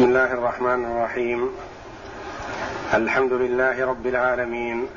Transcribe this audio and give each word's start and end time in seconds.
بسم 0.00 0.08
الله 0.08 0.32
الرحمن 0.32 0.84
الرحيم. 0.84 1.56
الحمد 2.94 3.32
لله 3.32 3.86
رب 3.86 4.06
العالمين. 4.06 4.88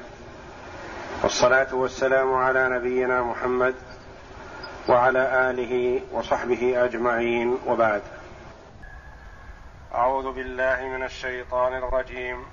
والصلاة 1.23 1.75
والسلام 1.75 2.33
على 2.33 2.69
نبينا 2.69 3.23
محمد 3.23 3.75
وعلى 4.89 5.49
آله 5.49 6.01
وصحبه 6.11 6.85
أجمعين. 6.85 7.57
وبعد. 7.67 8.01
أعوذ 9.95 10.31
بالله 10.31 10.81
من 10.81 11.03
الشيطان 11.03 11.73
الرجيم. 11.73 12.45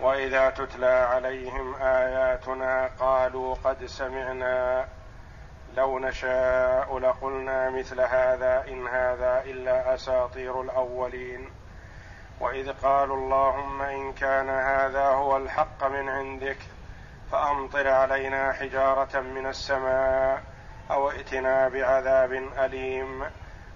وإذا 0.00 0.50
تتلى 0.50 1.08
عليهم 1.14 1.74
آياتنا 1.74 2.90
قالوا 3.00 3.54
قد 3.64 3.86
سمعنا 3.86 4.84
لو 5.76 5.98
نشاء 5.98 6.98
لقلنا 6.98 7.70
مثل 7.70 8.00
هذا 8.00 8.64
إن 8.68 8.86
هذا 8.86 9.42
إلا 9.44 9.94
أساطير 9.94 10.60
الأولين. 10.60 11.50
وإذ 12.40 12.72
قالوا 12.72 13.16
اللهم 13.16 13.82
إن 13.82 14.12
كان 14.12 14.48
هذا 14.48 15.06
هو 15.06 15.36
الحق 15.36 15.84
من 15.84 16.08
عندك 16.08 16.58
فأمطر 17.32 17.88
علينا 17.88 18.52
حجارة 18.52 19.20
من 19.20 19.46
السماء 19.46 20.42
أو 20.90 21.10
ائتنا 21.10 21.68
بعذاب 21.68 22.32
أليم. 22.32 23.24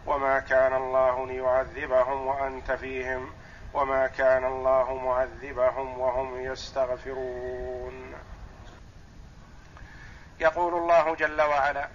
وما 0.06 0.41
كان 0.41 0.77
الله 0.77 1.27
ليعذبهم 1.27 2.27
وأنت 2.27 2.73
فيهم 2.73 3.33
وما 3.75 4.06
كان 4.06 4.45
الله 4.45 4.95
معذبهم 4.95 6.01
وهم 6.01 6.41
يستغفرون. 6.41 8.14
يقول 10.41 10.74
الله 10.74 11.15
جل 11.15 11.43
وعلا 11.43 11.88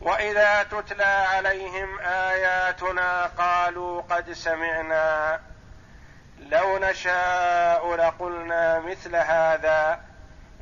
وإذا 0.00 0.62
تتلى 0.62 1.04
عليهم 1.04 1.98
آياتنا 2.00 3.26
قالوا 3.26 4.02
قد 4.02 4.32
سمعنا 4.32 5.40
لو 6.38 6.78
نشاء 6.78 7.94
لقلنا 7.94 8.78
مثل 8.78 9.16
هذا 9.16 10.00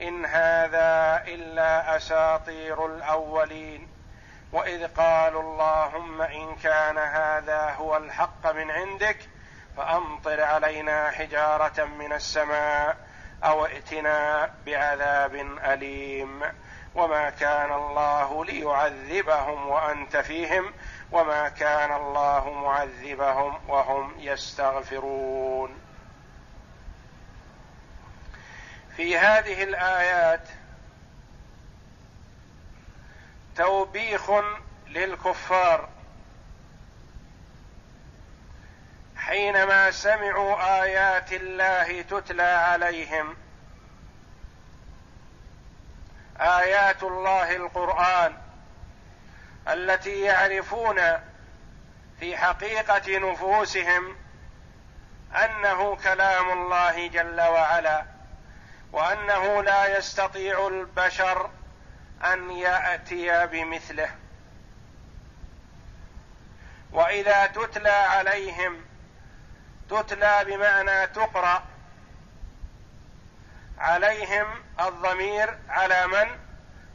إن 0.03 0.25
هذا 0.25 1.23
إلا 1.27 1.97
أساطير 1.97 2.87
الأولين. 2.87 3.89
وإذ 4.53 4.87
قالوا 4.87 5.43
اللهم 5.43 6.23
إن 6.23 6.57
كان 6.57 6.99
هذا 6.99 7.75
هو 7.79 7.97
الحق 7.97 8.53
من 8.53 8.71
عندك 8.71 9.19
فأمطر 9.77 10.43
علينا 10.43 11.11
حجارة 11.11 11.85
من 11.85 12.13
السماء 12.13 12.97
أو 13.45 13.67
ائتنا 13.67 14.51
بعذاب 14.67 15.35
أليم. 15.65 16.43
وما 16.97 17.31
كان 17.31 17.73
الله 17.73 18.45
ليعذبهم 18.45 19.69
وانت 19.69 20.17
فيهم 20.17 20.73
وما 21.13 21.49
كان 21.49 21.93
الله 21.93 22.51
معذبهم 22.53 23.59
وهم 23.69 24.15
يستغفرون. 24.19 25.79
في 28.97 29.19
هذه 29.19 29.63
الآيات 29.63 30.49
توبيخ 33.57 34.31
للكفار. 34.87 35.89
حينما 39.17 39.91
سمعوا 39.91 40.83
آيات 40.83 41.33
الله 41.33 42.03
تتلى 42.03 42.43
عليهم 42.43 43.37
آيات 46.41 47.03
الله 47.03 47.57
القرآن 47.57 48.37
التي 49.69 50.21
يعرفون 50.21 50.97
في 52.21 52.37
حقيقة 52.37 53.19
نفوسهم 53.19 54.17
أنه 55.45 55.97
كلام 55.97 56.51
الله 56.51 57.09
جل 57.09 57.41
وعلا 57.41 58.05
وأنه 58.93 59.63
لا 59.63 59.99
يستطيع 59.99 60.67
البشر 60.67 61.51
أن 62.25 62.51
يأتي 62.51 63.47
بمثله. 63.47 64.11
وإذا 66.93 67.47
تتلى 67.47 67.89
عليهم 67.89 68.85
تتلى 69.91 70.45
بمعنى 70.47 71.07
تقرأ 71.07 71.63
عليهم 73.79 74.47
الضمير 74.81 75.59
على 75.69 76.07
من؟ 76.07 76.39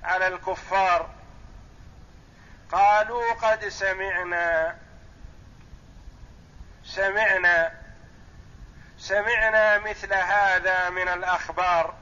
على 0.04 0.28
الكفار. 0.28 1.10
قالوا 2.72 3.34
قد 3.34 3.68
سمعنا. 3.68 4.78
سمعنا. 6.84 7.72
سمعنا 8.98 9.78
مثل 9.78 10.14
هذا 10.14 10.90
من 10.90 11.08
الأخبار. 11.08 11.94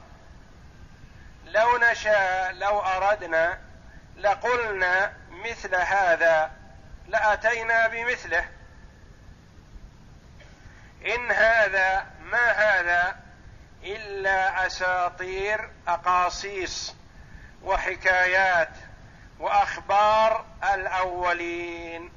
لو 1.44 1.78
نشاء 1.78 2.52
لو 2.52 2.80
أردنا 2.80 3.58
لقلنا 4.16 5.12
مثل 5.30 5.74
هذا 5.74 6.50
لأتينا 7.06 7.88
بمثله. 7.88 8.48
إن 11.06 11.30
هذا 11.30 12.06
ما 12.20 12.50
هذا؟ 12.50 13.29
إلا 13.84 14.66
أساطير 14.66 15.70
أقاصيص 15.88 16.94
وحكايات 17.62 18.72
وأخبار 19.38 20.44
الأولين. 20.74 22.10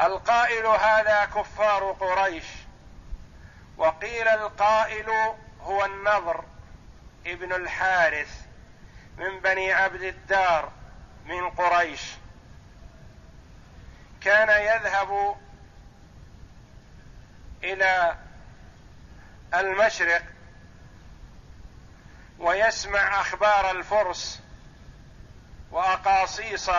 القائل 0.00 0.66
هذا 0.66 1.24
كفار 1.24 1.92
قريش 1.92 2.44
وقيل 3.76 4.28
القائل 4.28 5.10
هو 5.60 5.84
النضر 5.84 6.44
ابن 7.26 7.52
الحارث 7.52 8.40
من 9.18 9.40
بني 9.40 9.72
عبد 9.72 10.02
الدار 10.02 10.72
من 11.26 11.50
قريش. 11.50 12.00
كان 14.24 14.48
يذهب 14.48 15.36
إلى 17.64 18.16
المشرق 19.54 20.22
ويسمع 22.38 23.20
أخبار 23.20 23.70
الفرس 23.70 24.40
وأقاصيص 25.70 26.70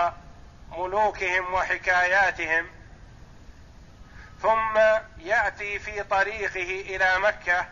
ملوكهم 0.72 1.54
وحكاياتهم 1.54 2.68
ثم 4.42 4.78
يأتي 5.18 5.80
في 5.80 6.04
طريقه 6.04 6.96
إلى 6.96 7.20
مكة 7.20 7.66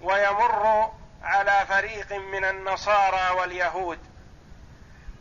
ويمر 0.00 0.92
على 1.22 1.66
فريق 1.68 2.12
من 2.12 2.44
النصارى 2.44 3.40
واليهود 3.40 3.98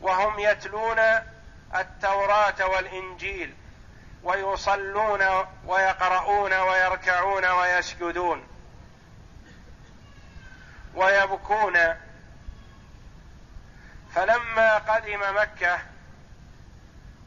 وهم 0.01 0.39
يتلون 0.39 0.99
التوراة 1.75 2.67
والإنجيل. 2.67 3.60
ويصلون 4.23 5.21
ويقرؤون 5.65 6.53
ويركعون 6.53 7.45
ويسجدون 7.45 8.47
ويبكون. 10.95 11.77
فلما 14.15 14.77
قدم 14.77 15.21
مكة 15.37 15.79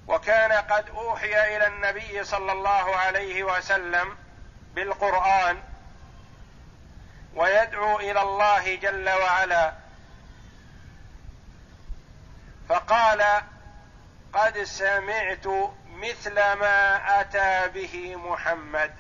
وكان 0.07 0.53
قد 0.53 0.89
أوحي 0.91 1.57
إلى 1.57 1.67
النبي 1.67 2.25
صلى 2.25 2.53
الله 2.53 2.97
عليه 2.97 3.45
وسلم 3.45 4.17
بالقرآن 4.75 5.63
ويدعو 7.35 8.01
إلى 8.01 8.23
الله 8.23 8.75
جل 8.75 9.09
وعلا 9.09 9.73
فقال 12.69 13.43
قد 14.33 14.63
سمعت 14.63 15.47
مثل 15.95 16.35
ما 16.35 17.21
أتى 17.21 17.69
به 17.69 18.17
محمد. 18.17 18.95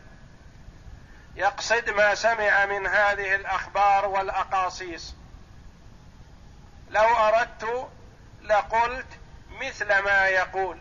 يقصد 1.36 1.90
ما 1.90 2.14
سمع 2.14 2.66
من 2.66 2.86
هذه 2.86 3.34
الأخبار 3.34 4.06
والأقاصيص. 4.06 5.14
لو 6.90 7.16
أردت 7.16 7.88
لقلت 8.42 9.06
مثل 9.60 9.98
ما 9.98 10.28
يقول. 10.28 10.78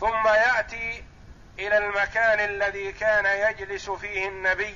ثم 0.00 0.28
يأتي 0.28 1.04
إلى 1.58 1.78
المكان 1.78 2.40
الذي 2.40 2.92
كان 2.92 3.26
يجلس 3.26 3.90
فيه 3.90 4.28
النبي 4.28 4.74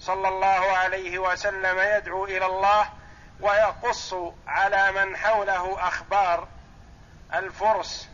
صلى 0.00 0.28
الله 0.28 0.76
عليه 0.76 1.18
وسلم 1.18 1.78
يدعو 1.78 2.24
إلى 2.24 2.46
الله 2.46 2.90
ويقص 3.40 4.14
على 4.46 4.92
من 4.92 5.16
حوله 5.16 5.88
أخبار 5.88 6.48
الفرس. 7.34 8.13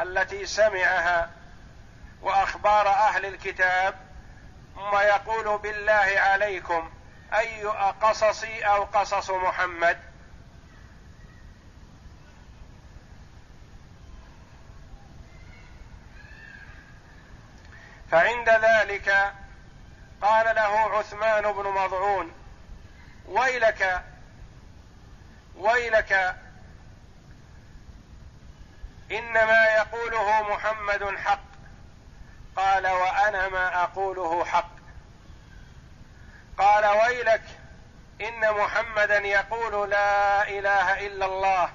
التي 0.00 0.46
سمعها 0.46 1.30
وأخبار 2.22 2.88
أهل 2.88 3.26
الكتاب 3.26 3.94
ثم 4.74 4.96
يقول 4.96 5.58
بالله 5.58 6.14
عليكم 6.16 6.90
أي 7.32 7.64
قصصي 8.02 8.62
أو 8.62 8.84
قصص 8.84 9.30
محمد؟ 9.30 9.98
فعند 18.10 18.48
ذلك 18.48 19.32
قال 20.22 20.56
له 20.56 20.98
عثمان 20.98 21.52
بن 21.52 21.68
مضعون 21.68 22.32
ويلك 23.26 24.02
ويلك 25.56 26.36
إنما 29.12 29.64
يقوله 29.64 30.42
محمد 30.42 31.16
حق. 31.16 31.52
قال 32.56 32.86
وأنا 32.86 33.48
ما 33.48 33.82
أقوله 33.82 34.44
حق. 34.44 34.70
قال 36.58 36.86
ويلك 36.86 37.42
إن 38.20 38.52
محمدا 38.52 39.18
يقول 39.18 39.90
لا 39.90 40.48
إله 40.48 41.06
إلا 41.06 41.26
الله. 41.26 41.70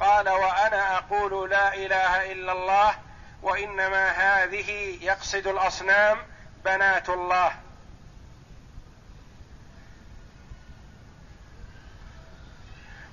قال 0.00 0.28
وأنا 0.28 0.96
أقول 0.98 1.50
لا 1.50 1.74
إله 1.74 2.32
إلا 2.32 2.52
الله 2.52 2.94
وإنما 3.42 4.10
هذه 4.10 4.98
يقصد 5.04 5.46
الأصنام 5.46 6.18
بنات 6.64 7.08
الله. 7.08 7.52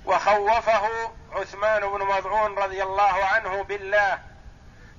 وخوفه 0.05 1.11
عثمان 1.35 1.81
بن 1.81 2.05
مضعون 2.05 2.57
رضي 2.57 2.83
الله 2.83 3.25
عنه 3.25 3.63
بالله 3.63 4.19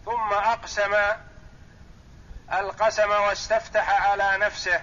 ثم 0.05 0.33
أقسم 0.33 0.95
القسم 2.53 3.11
واستفتح 3.11 4.09
على 4.09 4.37
نفسه 4.37 4.83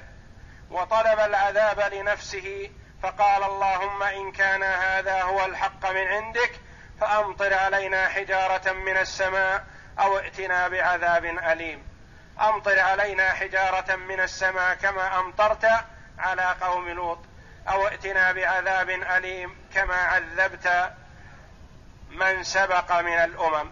وطلب 0.71 1.19
العذاب 1.19 1.79
لنفسه 1.93 2.69
فقال 3.03 3.43
اللهم 3.43 4.03
إن 4.03 4.31
كان 4.31 4.63
هذا 4.63 5.21
هو 5.21 5.45
الحق 5.45 5.91
من 5.91 6.07
عندك 6.07 6.51
فأمطر 7.01 7.53
علينا 7.53 8.07
حجارة 8.07 8.71
من 8.71 8.97
السماء 8.97 9.65
أو 9.99 10.17
ائتنا 10.17 10.67
بعذاب 10.67 11.25
أليم. 11.25 11.83
أمطر 12.41 12.79
علينا 12.79 13.33
حجارة 13.33 13.95
من 13.95 14.19
السماء 14.19 14.75
كما 14.75 15.19
أمطرت 15.19 15.65
على 16.19 16.55
قوم 16.61 16.89
لوط 16.89 17.19
أو 17.67 17.87
ائتنا 17.87 18.31
بعذاب 18.31 18.89
أليم 18.89 19.55
كما 19.73 19.95
عذبت 19.95 20.93
من 22.13 22.43
سبق 22.43 22.99
من 22.99 23.13
الأمم. 23.13 23.71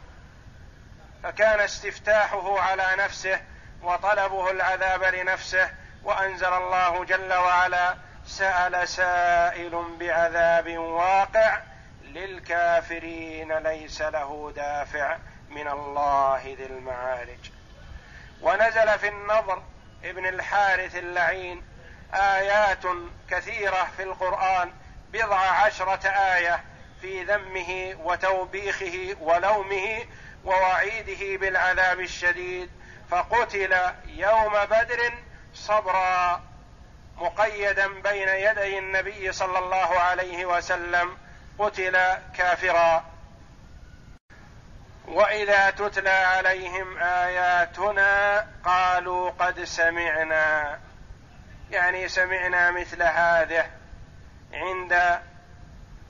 فكان 1.24 1.60
استفتاحه 1.60 2.60
على 2.60 2.96
نفسه 2.98 3.42
وطلبه 3.82 4.52
العذاب 4.52 5.04
لنفسه 5.04 5.70
وأنزل 6.04 6.54
الله 6.54 7.06
جل 7.06 7.34
وعلا 7.34 7.96
سأل 8.26 8.88
سائل 8.88 9.86
بعذاب 10.00 10.78
واقع 10.78 11.62
للكافرين 12.04 13.58
ليس 13.58 14.02
له 14.02 14.54
دافع 14.56 15.18
من 15.50 15.68
الله 15.68 16.56
ذي 16.58 16.66
المعارج. 16.66 17.52
ونزل 18.42 19.00
في 19.00 19.08
النضر 19.08 19.64
ابن 20.04 20.26
الحارث 20.26 20.96
اللعين 20.96 21.64
آيات 22.14 22.84
كثيرة 23.30 23.88
في 23.98 24.04
القرآن 24.04 24.72
بضع 25.14 25.40
عشرة 25.40 26.08
آية 26.08 26.64
في 27.02 27.24
ذمه 27.24 27.96
وتوبيخه 28.04 29.16
ولومه 29.20 30.06
ووعيده 30.46 31.38
بالعذاب 31.38 32.00
الشديد 32.00 32.70
فقتل 33.10 33.78
يوم 34.06 34.54
بدر 34.66 35.14
صبرا 35.54 36.44
مقيدا 37.18 37.88
بين 37.88 38.28
يدي 38.28 38.80
النبي 38.80 39.32
صلى 39.32 39.60
الله 39.60 40.00
عليه 40.00 40.46
وسلم 40.46 41.18
قتل 41.60 41.98
كافرا. 42.38 43.06
وإذا 45.08 45.70
تتلى 45.70 46.10
عليهم 46.10 46.98
آياتنا 46.98 48.48
قالوا 48.66 49.30
قد 49.30 49.64
سمعنا 49.64 50.80
يعني 51.72 52.08
سمعنا 52.08 52.72
مثل 52.72 53.04
هذه 53.04 53.66
عند 54.54 55.22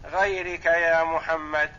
غيرك 0.06 0.65
يا 0.65 1.03
محمد. 1.03 1.71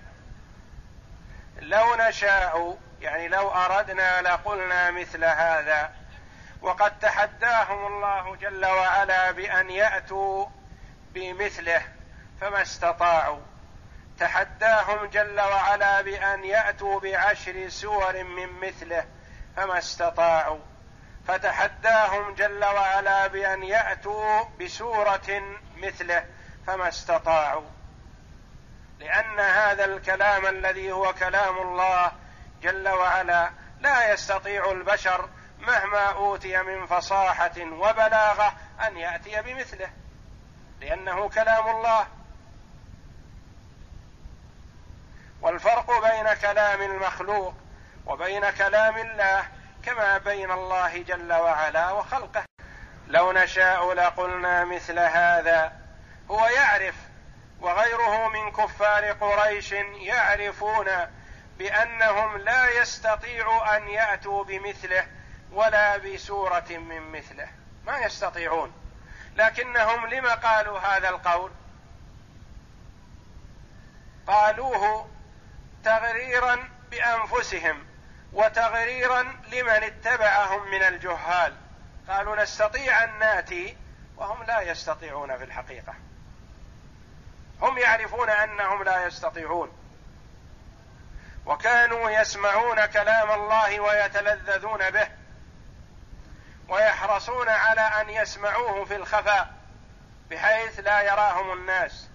لو 1.60 1.94
نشاء 1.94 2.78
يعني 3.00 3.28
لو 3.28 3.48
أردنا 3.48 4.22
لقلنا 4.22 4.90
مثل 4.90 5.24
هذا. 5.24 5.92
وقد 6.62 6.98
تحداهم 6.98 7.86
الله 7.86 8.36
جل 8.36 8.66
وعلا 8.66 9.30
بأن 9.30 9.70
يأتوا 9.70 10.46
بمثله 11.14 11.82
فما 12.40 12.62
استطاعوا. 12.62 13.40
تحداهم 14.18 15.06
جل 15.06 15.40
وعلا 15.40 16.02
بأن 16.02 16.44
يأتوا 16.44 17.00
بعشر 17.00 17.68
سور 17.68 18.24
من 18.24 18.60
مثله 18.60 19.04
فما 19.56 19.78
استطاعوا. 19.78 20.60
فتحداهم 21.28 22.34
جل 22.34 22.64
وعلا 22.64 23.26
بأن 23.26 23.62
يأتوا 23.62 24.44
بسورة 24.60 25.42
مثله 25.76 26.26
فما 26.66 26.88
استطاعوا. 26.88 27.71
لأن 29.02 29.40
هذا 29.40 29.84
الكلام 29.84 30.46
الذي 30.46 30.92
هو 30.92 31.12
كلام 31.12 31.58
الله 31.58 32.12
جل 32.62 32.88
وعلا 32.88 33.50
لا 33.80 34.12
يستطيع 34.12 34.70
البشر 34.70 35.28
مهما 35.58 36.06
أوتي 36.12 36.62
من 36.62 36.86
فصاحة 36.86 37.60
وبلاغة 37.60 38.54
أن 38.86 38.96
يأتي 38.96 39.42
بمثله 39.42 39.90
لأنه 40.80 41.28
كلام 41.28 41.68
الله. 41.76 42.06
والفرق 45.40 46.10
بين 46.10 46.34
كلام 46.34 46.82
المخلوق 46.82 47.54
وبين 48.06 48.50
كلام 48.50 48.96
الله 48.96 49.44
كما 49.84 50.18
بين 50.18 50.50
الله 50.50 51.02
جل 51.02 51.32
وعلا 51.32 51.90
وخلقه. 51.90 52.44
لو 53.06 53.32
نشاء 53.32 53.92
لقلنا 53.92 54.64
مثل 54.64 54.98
هذا 54.98 55.72
هو 56.30 56.46
يعرف 56.46 56.94
وغيره 57.62 58.28
من 58.28 58.50
كفار 58.50 59.12
قريش 59.12 59.72
يعرفون 59.72 60.86
بأنهم 61.58 62.36
لا 62.36 62.80
يستطيع 62.80 63.76
أن 63.76 63.88
يأتوا 63.88 64.44
بمثله 64.44 65.06
ولا 65.52 65.96
بسورة 65.96 66.66
من 66.70 67.12
مثله. 67.12 67.48
ما 67.86 67.98
يستطيعون. 67.98 68.72
لكنهم 69.36 70.06
لم 70.06 70.26
قالوا 70.26 70.78
هذا 70.78 71.08
القول؟ 71.08 71.50
قالوه 74.26 75.08
تغريرا 75.84 76.68
بأنفسهم 76.90 77.86
وتغريرا 78.32 79.22
لمن 79.22 79.82
اتبعهم 79.82 80.70
من 80.70 80.82
الجهال. 80.82 81.56
قالوا 82.08 82.42
نستطيع 82.42 83.04
أن 83.04 83.18
نأتي 83.18 83.76
وهم 84.16 84.42
لا 84.42 84.60
يستطيعون 84.60 85.38
في 85.38 85.44
الحقيقة. 85.44 85.94
هم 87.62 87.78
يعرفون 87.78 88.30
أنهم 88.30 88.82
لا 88.82 89.06
يستطيعون. 89.06 89.72
وكانوا 91.46 92.10
يسمعون 92.10 92.86
كلام 92.86 93.30
الله 93.30 93.80
ويتلذذون 93.80 94.90
به 94.90 95.08
ويحرصون 96.68 97.48
على 97.48 97.80
أن 97.80 98.10
يسمعوه 98.10 98.84
في 98.84 98.96
الخفاء 98.96 99.54
بحيث 100.30 100.80
لا 100.80 101.00
يراهم 101.00 101.52
الناس. 101.52 102.08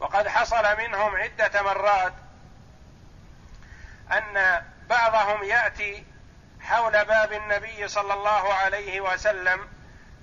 وقد 0.00 0.28
حصل 0.28 0.78
منهم 0.78 1.16
عدة 1.16 1.62
مرات 1.62 2.12
أن 4.12 4.62
بعضهم 4.88 5.44
يأتي 5.44 6.06
حول 6.60 7.04
باب 7.04 7.32
النبي 7.32 7.88
صلى 7.88 8.14
الله 8.14 8.54
عليه 8.54 9.00
وسلم 9.00 9.68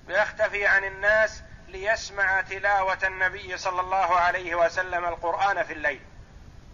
ويختفي 0.08 0.66
عن 0.66 0.84
الناس 0.84 1.42
ليسمع 1.74 2.40
تلاوة 2.40 2.98
النبي 3.04 3.56
صلى 3.56 3.80
الله 3.80 4.16
عليه 4.16 4.54
وسلم 4.54 5.04
القرآن 5.04 5.62
في 5.62 5.72
الليل. 5.72 6.00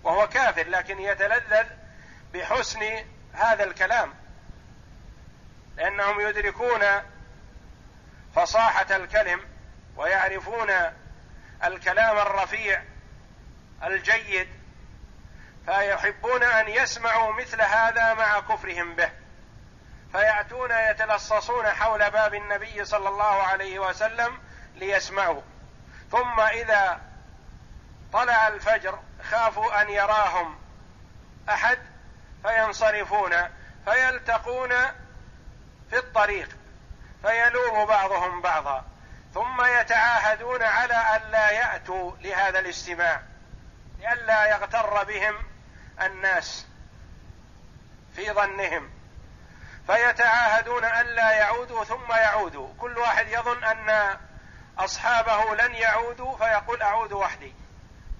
وهو 0.03 0.29
كافر 0.29 0.69
لكن 0.69 1.01
يتلذذ 1.01 1.67
بحسن 2.35 3.05
هذا 3.33 3.65
الكلام. 3.65 4.15
لأنهم 5.77 6.21
يدركون 6.21 6.81
فصاحة 8.35 8.97
الكلم 8.97 9.49
ويعرفون 9.97 10.71
الكلام 11.65 12.19
الرفيع 12.19 12.83
الجيد 13.83 14.49
فيحبون 15.67 16.43
أن 16.43 16.69
يسمعوا 16.69 17.33
مثل 17.33 17.63
هذا 17.63 18.15
مع 18.15 18.41
كفرهم 18.41 18.95
به. 18.95 19.11
فيأتون 20.13 20.71
يتلصصون 20.71 21.69
حول 21.69 22.11
باب 22.11 22.35
النبي 22.35 22.85
صلى 22.85 23.09
الله 23.09 23.43
عليه 23.43 23.79
وسلم 23.79 24.39
ليسمعوا 24.81 25.43
ثم 26.11 26.41
إذا 26.41 27.01
طلع 28.13 28.49
الفجر 28.49 28.99
خافوا 29.31 29.83
أن 29.83 29.91
يراهم 29.91 30.59
أحد 31.49 31.79
فينصرفون 32.43 33.33
فيلتقون 33.85 34.71
في 35.91 35.99
الطريق 35.99 36.49
فيلوم 37.23 37.87
بعضهم 37.87 38.43
بعضا 38.43 38.85
ثم 39.35 39.65
يتعاهدون 39.65 40.63
على 40.63 40.95
أن 40.95 41.31
لا 41.31 41.51
يأتوا 41.51 42.13
لهذا 42.21 42.59
الاستماع 42.59 43.23
لئلا 44.01 44.47
يغتر 44.47 45.05
بهم 45.05 45.35
الناس 46.01 46.67
في 48.17 48.33
ظنهم. 48.33 48.91
فيتعاهدون 49.87 50.85
ألا 50.85 51.31
يعودوا 51.31 51.85
ثم 51.85 52.13
يعودوا. 52.13 52.75
كل 52.79 52.99
واحد 52.99 53.29
يظن 53.29 53.65
أن 53.65 54.17
أصحابه 54.79 55.55
لن 55.55 55.75
يعودوا 55.75 56.37
فيقول 56.37 56.83
أعود 56.83 57.13
وحدي. 57.13 57.55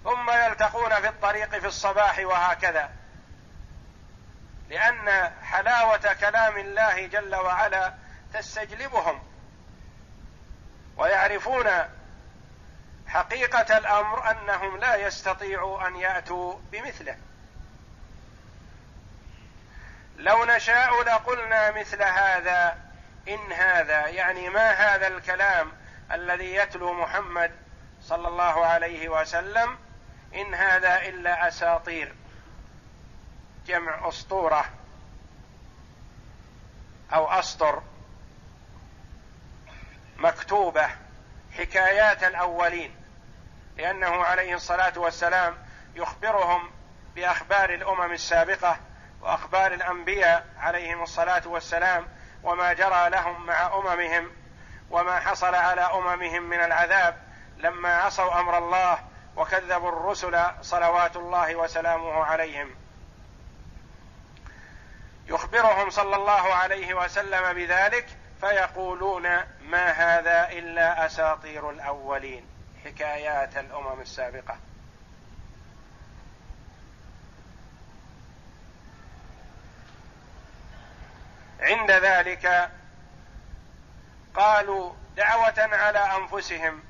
ثم 0.05 0.31
يلتقون 0.31 1.01
في 1.01 1.09
الطريق 1.09 1.59
في 1.59 1.67
الصباح 1.67 2.19
وهكذا. 2.19 2.91
لأن 4.69 5.33
حلاوة 5.43 6.13
كلام 6.21 6.59
الله 6.59 7.07
جل 7.07 7.35
وعلا 7.35 7.95
تستجلبهم. 8.35 9.23
ويعرفون 10.97 11.67
حقيقة 13.07 13.79
الأمر 13.79 14.31
أنهم 14.31 14.77
لا 14.77 14.97
يستطيعوا 14.97 15.87
أن 15.87 15.97
يأتوا 15.97 16.59
بمثله. 16.73 17.17
لو 20.17 20.45
نشاء 20.45 21.03
لقلنا 21.03 21.71
مثل 21.71 22.03
هذا. 22.03 22.79
إن 23.29 23.53
هذا 23.53 24.07
يعني 24.07 24.49
ما 24.49 24.71
هذا 24.71 25.07
الكلام؟ 25.07 25.73
الذي 26.13 26.55
يتلو 26.55 26.93
محمد 26.93 27.53
صلى 28.03 28.29
الله 28.29 28.67
عليه 28.67 29.09
وسلم 29.09 29.79
إن 30.35 30.55
هذا 30.55 31.09
إلا 31.09 31.49
أساطير 31.49 32.15
جمع 33.67 34.09
أسطورة 34.09 34.65
أو 37.15 37.29
أسطر 37.29 37.83
مكتوبة 40.17 40.89
حكايات 41.53 42.25
الأولين 42.25 42.95
لأنه 43.77 44.25
عليه 44.25 44.55
الصلاة 44.55 44.99
والسلام 44.99 45.59
يخبرهم 45.95 46.71
بأخبار 47.15 47.75
الأمم 47.75 48.13
السابقة 48.13 48.81
وأخبار 49.21 49.75
الأنبياء 49.75 50.47
عليهم 50.59 51.03
الصلاة 51.03 51.49
والسلام 51.49 52.07
وما 52.43 52.73
جرى 52.73 53.11
لهم 53.11 53.47
مع 53.47 53.67
أممهم. 53.75 54.31
وما 54.91 55.21
حصل 55.21 55.55
على 55.55 55.81
أممهم 55.81 56.43
من 56.43 56.61
العذاب 56.61 57.17
لما 57.57 57.97
عصوا 57.97 58.41
أمر 58.41 58.59
الله 58.59 58.99
وكذبوا 59.37 59.89
الرسل 59.89 60.45
صلوات 60.63 61.17
الله 61.17 61.57
وسلامه 61.57 62.25
عليهم. 62.25 62.75
يخبرهم 65.27 65.91
صلى 65.91 66.17
الله 66.17 66.55
عليه 66.55 66.95
وسلم 66.95 67.53
بذلك 67.53 68.07
فيقولون 68.41 69.23
ما 69.61 69.91
هذا 69.91 70.49
إلا 70.51 71.07
أساطير 71.07 71.71
الأولين. 71.71 72.47
حكايات 72.85 73.57
الأمم 73.57 74.01
السابقة. 74.01 74.57
عند 81.61 81.91
ذلك 81.91 82.71
قالوا 84.41 84.93
دعوة 85.17 85.55
على 85.59 85.99
أنفسهم 85.99 86.83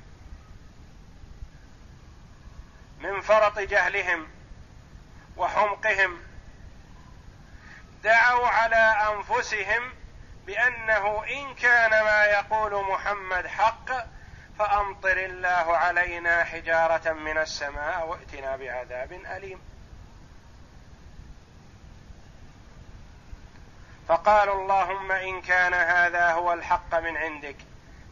من 2.99 3.21
فرط 3.21 3.59
جهلهم 3.59 4.27
وحمقهم 5.37 6.21
دعوا 8.03 8.47
على 8.47 8.95
أنفسهم 9.15 9.93
بأنه 10.45 11.23
إن 11.23 11.55
كان 11.55 11.89
ما 11.89 12.23
يقول 12.23 12.85
محمد 12.91 13.47
حق 13.47 13.89
فأمطر 14.59 15.17
الله 15.17 15.77
علينا 15.77 16.43
حجارة 16.43 17.13
من 17.13 17.37
السماء 17.37 18.07
وائتنا 18.07 18.55
بعذاب 18.55 19.11
أليم. 19.11 19.70
فقالوا 24.11 24.61
اللهم 24.61 25.11
إن 25.11 25.41
كان 25.41 25.73
هذا 25.73 26.31
هو 26.31 26.53
الحق 26.53 26.95
من 26.95 27.17
عندك 27.17 27.55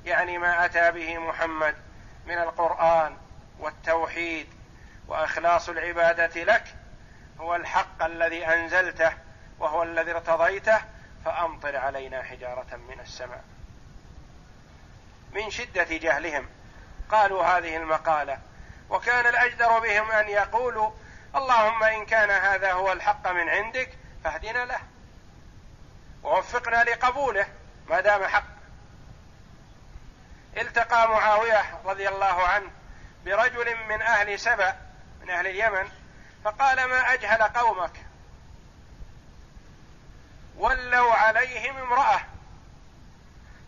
يعني 0.06 0.38
ما 0.38 0.66
أتى 0.66 0.92
به 0.92 1.18
محمد 1.18 1.76
من 2.26 2.38
القرآن 2.38 3.18
والتوحيد 3.60 4.48
وأخلاص 5.08 5.70
العبادة 5.70 6.44
لك 6.44 6.64
هو 7.40 7.56
الحق 7.56 8.04
الذي 8.04 8.46
أنزلته 8.46 9.14
وهو 9.60 9.84
الذي 9.84 10.12
ارتضيته 10.12 10.80
فأمطر 11.26 11.76
علينا 11.78 12.24
حجارة 12.24 12.76
من 12.76 13.00
السماء. 13.00 13.44
من 15.34 15.50
شدة 15.50 15.88
جهلهم 15.98 16.50
قالوا 17.10 17.46
هذه 17.46 17.78
المقالة 17.78 18.40
وكان 18.90 19.28
الأجدر 19.28 19.80
بهم 19.80 20.12
أن 20.12 20.30
يقولوا 20.30 20.92
اللهم 21.36 21.84
إن 21.84 22.06
كان 22.06 22.30
هذا 22.30 22.72
هو 22.72 22.92
الحق 22.92 23.28
من 23.32 23.50
عندك 23.50 23.90
فاهدنا 24.24 24.66
له. 24.66 24.80
ووفقنا 26.24 26.84
لقبوله 26.84 27.48
ما 27.90 28.02
دام 28.02 28.24
حق. 28.24 28.44
التقى 30.58 31.10
معاوية 31.10 31.80
رضي 31.86 32.10
الله 32.10 32.44
عنه 32.48 32.72
برجل 33.26 33.76
من 33.90 34.02
أهل 34.02 34.40
سبأ 34.40 34.76
من 35.22 35.30
أهل 35.30 35.48
اليمن 35.48 35.90
فقال 36.44 36.86
ما 36.86 37.14
أجهل 37.14 37.44
قومك؟ 37.44 37.92
ولوا 40.58 41.14
عليهم 41.14 41.78
امرأة. 41.78 42.22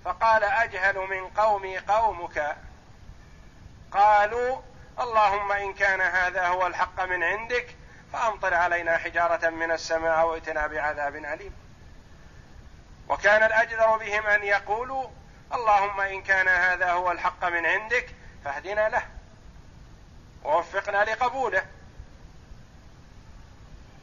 فقال 0.06 0.44
أجهل 0.44 0.98
من 0.98 1.28
قومي 1.28 1.78
قومك. 1.80 2.58
قالوا 3.92 4.62
اللهم 5.00 5.52
إن 5.52 5.74
كان 5.74 6.02
هذا 6.02 6.48
هو 6.48 6.68
الحق 6.68 7.04
من 7.04 7.24
عندك 7.24 7.76
فأمطر 8.14 8.54
علينا 8.54 8.98
حجارة 8.98 9.50
من 9.50 9.72
السماء 9.72 10.26
واتنا 10.28 10.68
بعذاب 10.68 11.16
أليم. 11.16 11.61
وكان 13.10 13.44
الأجدر 13.44 13.98
بهم 13.98 14.26
أن 14.26 14.44
يقولوا 14.44 15.08
اللهم 15.54 16.02
إن 16.02 16.22
كان 16.22 16.48
هذا 16.48 16.92
هو 16.92 17.12
الحق 17.12 17.46
من 17.46 17.66
عندك 17.66 18.10
فاهدنا 18.46 18.90
له. 18.90 19.04
ووفقنا 20.44 21.04
لقبوله. 21.04 21.66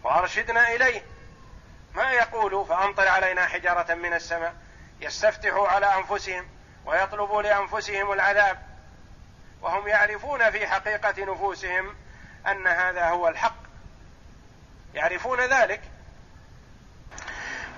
وأرشدنا 0.02 0.68
إليه. 0.68 1.02
ما 1.94 2.12
يقولوا 2.12 2.64
فأمطر 2.64 3.08
علينا 3.08 3.46
حجارة 3.46 3.94
من 3.94 4.12
السماء 4.12 4.54
يستفتحوا 5.00 5.68
على 5.68 5.86
أنفسهم 5.94 6.48
ويطلبوا 6.84 7.42
لأنفسهم 7.42 8.12
العذاب. 8.12 8.62
وهم 9.62 9.88
يعرفون 9.88 10.50
في 10.50 10.66
حقيقة 10.66 11.24
نفوسهم 11.32 11.96
أن 12.46 12.66
هذا 12.66 13.08
هو 13.08 13.28
الحق. 13.28 13.56
يعرفون 14.94 15.40
ذلك. 15.40 15.80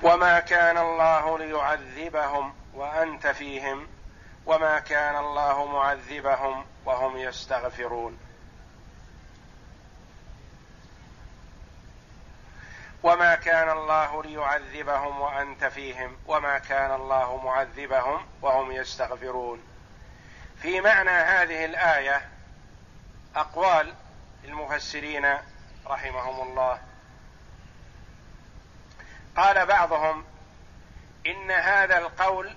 وما 0.02 0.40
كان 0.40 0.78
الله 0.78 1.38
ليعذبهم 1.38 2.54
وانت 2.74 3.26
فيهم 3.26 3.88
وما 4.46 4.78
كان 4.78 5.16
الله 5.16 5.66
معذبهم 5.66 6.66
وهم 6.84 7.16
يستغفرون. 7.16 8.18
وما 13.02 13.34
كان 13.34 13.70
الله 13.70 14.22
ليعذبهم 14.22 15.20
وانت 15.20 15.64
فيهم 15.64 16.16
وما 16.26 16.58
كان 16.58 16.94
الله 16.94 17.36
معذبهم 17.36 18.26
وهم 18.42 18.72
يستغفرون. 18.72 19.62
في 20.62 20.80
معنى 20.80 21.10
هذه 21.10 21.64
الآية 21.64 22.28
أقوال 23.36 23.94
المفسرين 24.44 25.36
رحمهم 25.86 26.48
الله. 26.48 26.89
قال 29.40 29.66
بعضهم 29.66 30.24
إن 31.26 31.50
هذا 31.50 31.98
القول 31.98 32.56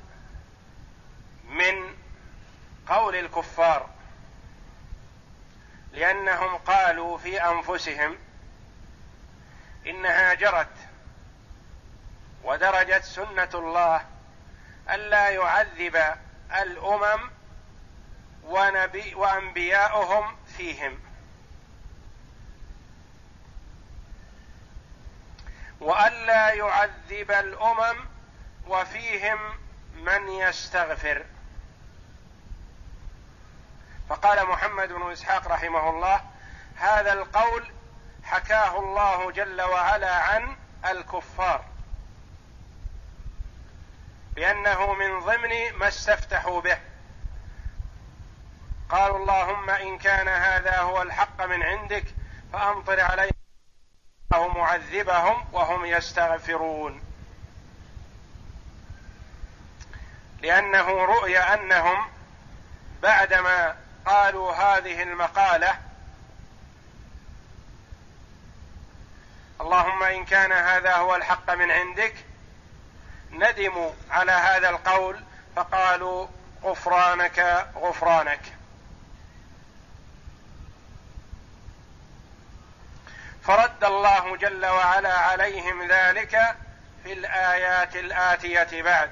من 1.44 1.96
قول 2.88 3.16
الكفار 3.16 3.90
لأنهم 5.92 6.58
قالوا 6.58 7.18
في 7.18 7.44
أنفسهم 7.44 8.18
إنها 9.88 10.34
جرت 10.34 10.76
ودرجت 12.44 13.04
سنة 13.04 13.50
الله 13.54 14.06
الا 14.90 15.30
يعذب 15.30 16.16
الأمم 16.62 17.30
ونبي 18.44 19.16
وأنبياؤهم 19.16 20.36
فيهم. 20.58 21.00
وألا 25.82 26.54
يعذب 26.54 27.32
الأمم 27.32 27.96
وفيهم 28.68 29.40
من 29.96 30.30
يستغفر. 30.30 31.26
فقال 34.10 34.48
محمد 34.48 34.90
بن 34.94 35.12
إسحاق 35.12 35.48
رحمه 35.48 35.90
الله 35.90 36.22
هذا 36.76 37.14
القول 37.14 37.72
حكاه 38.24 38.80
الله 38.80 39.32
جل 39.32 39.62
وعلا 39.62 40.16
عن 40.16 40.56
الكفار 40.86 41.66
بانه 44.36 44.94
من 44.94 45.20
ضمن 45.20 45.74
ما 45.74 45.88
استفتحوا 45.88 46.62
به. 46.62 46.78
قالوا 48.90 49.18
اللهم 49.18 49.70
إن 49.70 49.98
كان 49.98 50.28
هذا 50.28 50.80
هو 50.80 51.02
الحق 51.02 51.46
من 51.46 51.64
عندك 51.64 52.06
فأمطر 52.54 53.02
عليهم 54.34 54.58
معذبهم 54.58 55.46
وهم 55.52 55.86
يستغفرون. 55.86 57.02
لأنه 60.42 61.06
رؤي 61.06 61.38
أنهم 61.38 62.08
بعدما 63.02 63.76
قالوا 64.06 64.54
هذه 64.54 65.04
المقالة 65.04 65.80
اللهم 69.62 70.04
إن 70.04 70.26
كان 70.26 70.52
هذا 70.52 70.96
هو 70.96 71.16
الحق 71.16 71.50
من 71.52 71.72
عندك 71.72 72.16
ندموا 73.32 73.92
على 74.12 74.32
هذا 74.32 74.70
القول 74.70 75.20
فقالوا 75.56 76.28
غفرانك 76.64 77.68
غفرانك. 77.76 78.63
فرد 83.44 83.84
الله 83.84 84.38
جل 84.38 84.66
وعلا 84.66 85.14
عليهم 85.14 85.88
ذلك 85.88 86.56
في 87.04 87.14
الآيات 87.14 87.96
الآتية 87.96 88.82
بعد. 88.82 89.10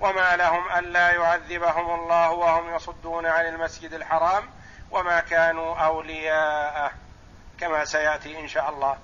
وما 0.00 0.36
لهم 0.36 0.78
ألا 0.78 1.10
يعذبهم 1.10 1.94
الله 2.00 2.30
وهم 2.30 2.74
يصدون 2.74 3.26
عن 3.26 3.46
المسجد 3.46 3.92
الحرام 3.92 4.50
وما 4.90 5.20
كانوا 5.20 5.76
أولياءه 5.76 6.92
كما 7.60 7.84
سيأتي 7.84 8.40
إن 8.40 8.48
شاء 8.48 8.70
الله. 8.70 8.98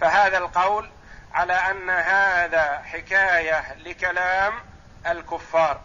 فهذا 0.00 0.38
القول 0.38 0.90
على 1.34 1.52
أن 1.52 1.90
هذا 1.90 2.82
حكاية 2.84 3.74
لكلام 3.74 4.54
الكفار. 5.06 5.80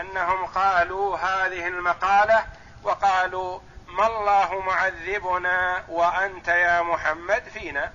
أنهم 0.00 0.46
قالوا 0.46 1.18
هذه 1.18 1.66
المقالة 1.66 2.44
وقالوا 2.82 3.60
ما 3.88 4.06
الله 4.06 4.60
معذبنا 4.60 5.84
وأنت 5.88 6.48
يا 6.48 6.82
محمد 6.82 7.42
فينا 7.42 7.92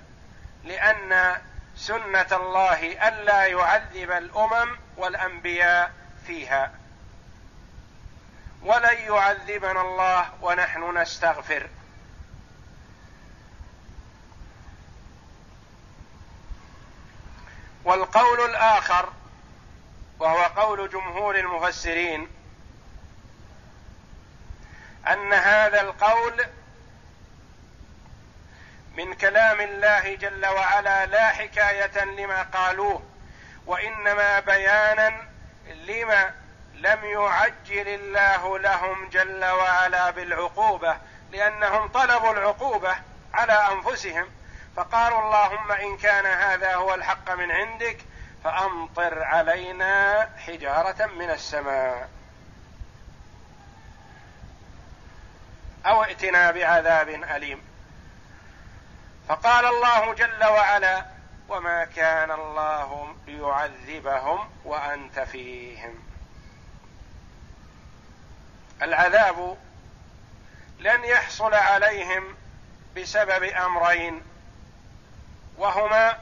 لأن 0.64 1.42
سنة 1.76 2.28
الله 2.32 3.08
ألا 3.08 3.46
يعذب 3.46 4.12
الأمم 4.12 4.78
والأنبياء 4.98 5.94
فيها. 6.28 6.72
ولن 8.62 8.98
يعذبنا 8.98 9.82
الله 9.82 10.30
ونحن 10.42 10.98
نستغفر. 10.98 11.70
والقول 17.86 18.50
الآخر 18.50 19.10
وهو 20.20 20.44
قول 20.44 20.90
جمهور 20.90 21.40
المفسرين 21.40 22.28
أن 25.08 25.34
هذا 25.34 25.82
القول 25.82 26.46
من 28.98 29.14
كلام 29.14 29.62
الله 29.62 30.16
جل 30.16 30.46
وعلا 30.46 31.06
لا 31.06 31.28
حكاية 31.30 32.04
لما 32.04 32.42
قالوه 32.42 33.04
وإنما 33.66 34.40
بيانا 34.40 35.14
لما 35.68 36.32
لم 36.74 37.06
يعجل 37.06 37.88
الله 37.88 38.60
لهم 38.60 39.10
جل 39.10 39.46
وعلا 39.46 40.10
بالعقوبة 40.10 40.98
لأنهم 41.32 41.88
طلبوا 41.88 42.32
العقوبة 42.32 42.96
على 43.34 43.54
أنفسهم 43.54 44.32
فقالوا 44.76 45.20
اللهم 45.20 45.72
إن 45.72 45.98
كان 45.98 46.26
هذا 46.26 46.76
هو 46.76 46.94
الحق 46.94 47.32
من 47.32 47.52
عندك 47.52 47.98
فأمطر 48.44 49.24
علينا 49.24 50.30
حجارة 50.38 51.06
من 51.06 51.30
السماء. 51.30 52.10
أو 55.86 56.04
ائتنا 56.04 56.52
بعذاب 56.52 57.10
أليم. 57.10 57.62
فقال 59.30 59.66
الله 59.66 60.14
جل 60.14 60.44
وعلا 60.44 61.06
وما 61.50 61.86
كان 61.86 62.32
الله 62.32 63.16
ليعذبهم 63.28 64.50
وأنت 64.66 65.20
فيهم. 65.20 66.04
العذاب 68.82 69.58
لن 70.80 71.04
يحصل 71.04 71.54
عليهم 71.54 72.36
بسبب 72.98 73.44
أمرين 73.44 74.22
وهما 75.58 76.18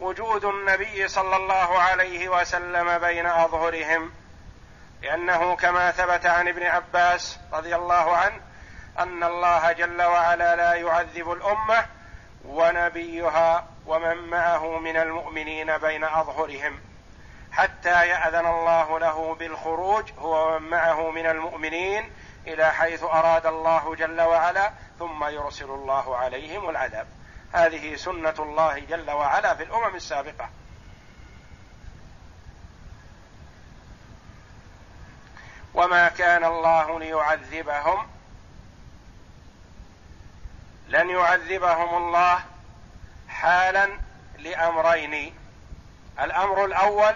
وجود 0.00 0.44
النبي 0.44 1.08
صلى 1.08 1.36
الله 1.36 1.78
عليه 1.78 2.28
وسلم 2.28 2.98
بين 2.98 3.26
أظهرهم 3.26 4.12
لأنه 5.02 5.56
كما 5.56 5.90
ثبت 5.90 6.26
عن 6.26 6.48
ابن 6.48 6.62
عباس 6.62 7.38
رضي 7.52 7.76
الله 7.76 8.16
عنه 8.16 8.40
أن 8.98 9.24
الله 9.24 9.72
جل 9.72 10.02
وعلا 10.02 10.56
لا 10.56 10.74
يعذب 10.74 11.32
الأمة 11.32 11.86
ونبيها 12.44 13.66
ومن 13.86 14.16
معه 14.16 14.78
من 14.78 14.96
المؤمنين 14.96 15.78
بين 15.78 16.04
أظهرهم. 16.04 16.80
حتى 17.52 18.08
يأذن 18.08 18.46
الله 18.46 18.98
له 18.98 19.34
بالخروج 19.34 20.12
هو 20.18 20.56
ومن 20.56 20.68
معه 20.68 21.10
من 21.10 21.26
المؤمنين 21.26 22.12
إلى 22.46 22.72
حيث 22.72 23.02
أراد 23.02 23.46
الله 23.46 23.94
جل 23.94 24.20
وعلا 24.20 24.72
ثم 24.98 25.24
يرسل 25.24 25.64
الله 25.64 26.16
عليهم 26.16 26.70
العذاب. 26.70 27.06
هذه 27.52 27.96
سنة 27.96 28.34
الله 28.38 28.78
جل 28.78 29.10
وعلا 29.10 29.54
في 29.54 29.62
الأمم 29.62 29.94
السابقة. 29.94 30.48
وما 35.74 36.08
كان 36.08 36.44
الله 36.44 36.98
ليعذبهم 36.98 38.06
لن 40.88 41.10
يعذبهم 41.10 41.96
الله 41.96 42.40
حالا 43.28 43.90
لأمرين. 44.38 45.34
الأمر 46.20 46.64
الأول 46.64 47.14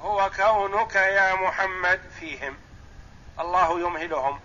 هو 0.00 0.30
كونك 0.36 0.94
يا 0.94 1.34
محمد 1.34 2.00
فيهم. 2.20 2.56
الله 3.40 3.80
يمهلهم. 3.80 4.40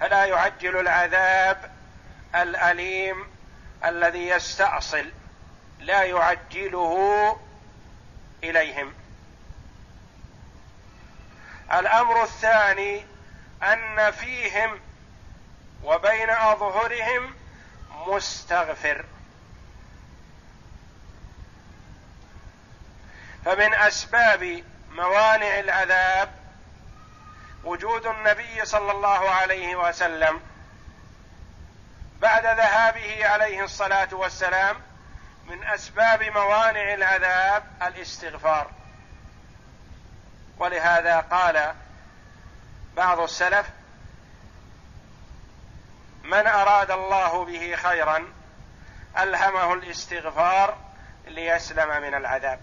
فلا 0.00 0.24
يعجل 0.24 0.80
العذاب 0.80 1.70
الأليم 2.34 3.26
الذي 3.84 4.28
يستأصل. 4.28 5.12
لا 5.80 6.02
يعجله 6.02 7.36
إليهم. 8.44 8.94
الأمر 11.72 12.22
الثاني 12.22 13.06
أن 13.62 14.10
فيهم 14.10 14.80
وبين 15.84 16.30
أظهرهم 16.30 17.34
مستغفر. 18.06 19.04
فمن 23.44 23.74
أسباب 23.74 24.64
موانع 24.90 25.58
العذاب 25.58 26.30
وجود 27.64 28.06
النبي 28.06 28.64
صلى 28.64 28.92
الله 28.92 29.30
عليه 29.30 29.76
وسلم 29.76 30.40
بعد 32.20 32.46
ذهابه 32.46 33.26
عليه 33.26 33.64
الصلاة 33.64 34.08
والسلام 34.12 34.76
من 35.46 35.64
أسباب 35.64 36.22
موانع 36.22 36.94
العذاب 36.94 37.64
الاستغفار. 37.82 38.70
ولهذا 40.58 41.20
قال 41.20 41.74
بعض 42.96 43.20
السلف 43.20 43.66
من 46.26 46.46
أراد 46.46 46.90
الله 46.90 47.44
به 47.44 47.76
خيرا 47.76 48.32
ألهمه 49.18 49.72
الاستغفار 49.72 50.78
ليسلم 51.26 52.02
من 52.02 52.14
العذاب. 52.14 52.60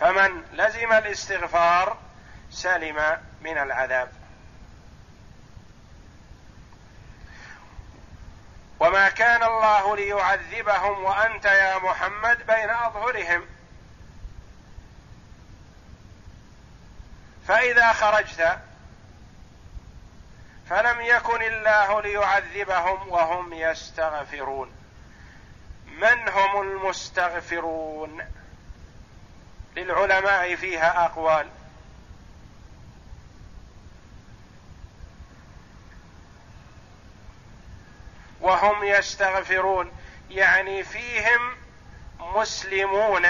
فمن 0.00 0.42
لزم 0.52 0.92
الاستغفار 0.92 1.96
سلم 2.50 3.18
من 3.40 3.58
العذاب. 3.58 4.12
وما 8.80 9.08
كان 9.08 9.42
الله 9.42 9.96
ليعذبهم 9.96 11.04
وأنت 11.04 11.44
يا 11.44 11.78
محمد 11.78 12.46
بين 12.46 12.70
أظهرهم. 12.70 13.46
فإذا 17.48 17.92
خرجت 17.92 18.58
فلم 20.70 21.00
يكن 21.00 21.42
الله 21.42 22.02
ليعذبهم 22.02 23.08
وهم 23.08 23.52
يستغفرون. 23.52 24.72
من 25.86 26.28
هم 26.28 26.60
المستغفرون؟ 26.60 28.22
للعلماء 29.76 30.54
فيها 30.54 31.04
أقوال. 31.04 31.48
وهم 38.40 38.84
يستغفرون 38.84 39.92
يعني 40.30 40.84
فيهم 40.84 41.56
مسلمون 42.20 43.26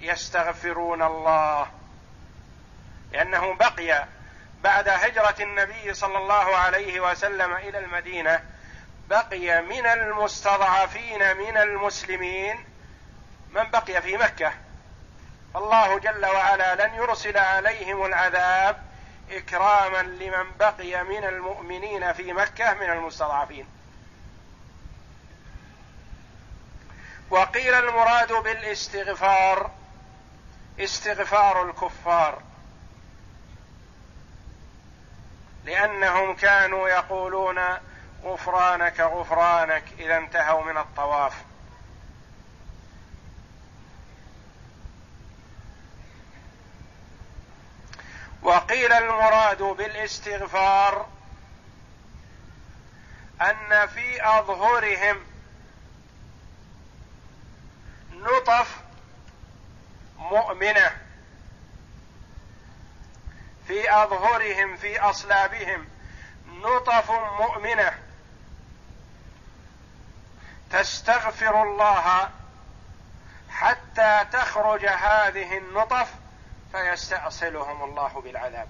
يستغفرون 0.00 1.02
الله 1.02 1.70
لأنه 3.12 3.54
بقي 3.54 4.06
بعد 4.66 4.88
هجرة 4.88 5.34
النبي 5.40 5.94
صلى 5.94 6.18
الله 6.18 6.56
عليه 6.56 7.00
وسلم 7.00 7.52
إلى 7.52 7.78
المدينة 7.78 8.44
بقي 9.08 9.62
من 9.62 9.86
المستضعفين 9.86 11.36
من 11.36 11.56
المسلمين 11.56 12.64
من 13.50 13.70
بقي 13.70 14.02
في 14.02 14.16
مكة. 14.16 14.52
فالله 15.54 15.98
جل 15.98 16.26
وعلا 16.26 16.86
لن 16.86 16.94
يرسل 16.94 17.38
عليهم 17.38 18.04
العذاب 18.06 18.82
إكراما 19.30 20.02
لمن 20.02 20.50
بقي 20.60 21.04
من 21.04 21.24
المؤمنين 21.24 22.12
في 22.12 22.32
مكة 22.32 22.74
من 22.74 22.90
المستضعفين. 22.90 23.66
وقيل 27.30 27.74
المراد 27.74 28.32
بالإستغفار 28.32 29.70
استغفار 30.80 31.70
الكفار. 31.70 32.42
لأنهم 35.66 36.36
كانوا 36.36 36.88
يقولون 36.88 37.58
غفرانك 38.24 39.00
غفرانك 39.00 39.84
إذا 39.98 40.16
انتهوا 40.16 40.64
من 40.64 40.78
الطواف. 40.78 41.34
وقيل 48.42 48.92
المراد 48.92 49.62
بالاستغفار 49.62 51.06
أن 53.40 53.86
في 53.86 54.28
أظهرهم 54.38 55.20
نطف 58.12 58.80
مؤمنة. 60.18 61.05
في 63.66 64.02
أظهرهم 64.02 64.76
في 64.76 65.00
أصلابهم. 65.00 65.88
نطف 66.46 67.10
مؤمنة. 67.10 67.98
تستغفر 70.70 71.62
الله 71.62 72.30
حتى 73.50 74.26
تخرج 74.32 74.86
هذه 74.86 75.58
النطف 75.58 76.08
فيستأصلهم 76.72 77.82
الله 77.84 78.20
بالعذاب. 78.24 78.68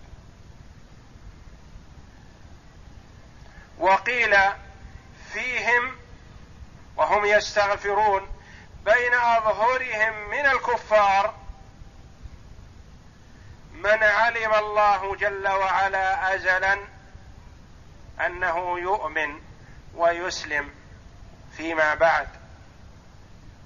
وقيل 3.78 4.36
فيهم 5.32 5.96
وهم 6.96 7.24
يستغفرون 7.24 8.28
بين 8.84 9.14
أظهرهم 9.14 10.28
من 10.30 10.46
الكفار 10.46 11.34
من 13.86 14.02
علم 14.02 14.54
الله 14.54 15.16
جل 15.16 15.48
وعلا 15.48 16.34
ازلا 16.34 16.78
أنه 18.26 18.78
يؤمن 18.78 19.40
ويسلم 19.94 20.70
فيما 21.56 21.94
بعد 21.94 22.28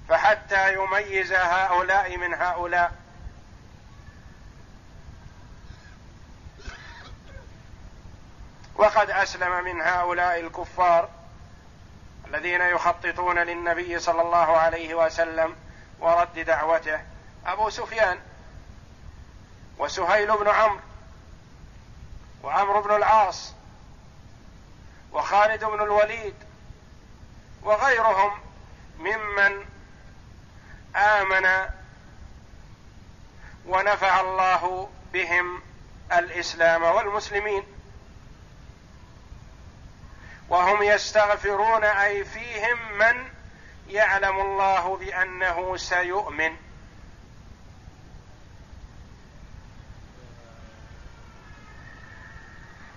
فحتى 0.09 0.73
يميز 0.73 1.33
هؤلاء 1.33 2.17
من 2.17 2.33
هؤلاء. 2.33 2.91
وقد 8.75 9.09
أسلم 9.09 9.63
من 9.63 9.81
هؤلاء 9.81 10.39
الكفار 10.39 11.09
الذين 12.27 12.61
يخططون 12.61 13.39
للنبي 13.39 13.99
صلى 13.99 14.21
الله 14.21 14.57
عليه 14.57 14.95
وسلم 14.95 15.55
ورد 15.99 16.39
دعوته 16.39 16.99
أبو 17.45 17.69
سفيان. 17.69 18.30
وسهيل 19.81 20.37
بن 20.37 20.47
عمرو 20.47 20.79
وعمرو 22.43 22.81
بن 22.81 22.95
العاص 22.95 23.53
وخالد 25.11 25.63
بن 25.63 25.81
الوليد 25.81 26.33
وغيرهم 27.63 28.39
ممن 28.99 29.65
آمن 30.95 31.69
ونفع 33.65 34.19
الله 34.21 34.89
بهم 35.13 35.61
الإسلام 36.13 36.83
والمسلمين. 36.83 37.63
وهم 40.49 40.83
يستغفرون 40.83 41.83
أي 41.83 42.23
فيهم 42.23 42.97
من 42.97 43.29
يعلم 43.87 44.39
الله 44.39 44.97
بأنه 44.97 45.77
سيؤمن. 45.77 46.70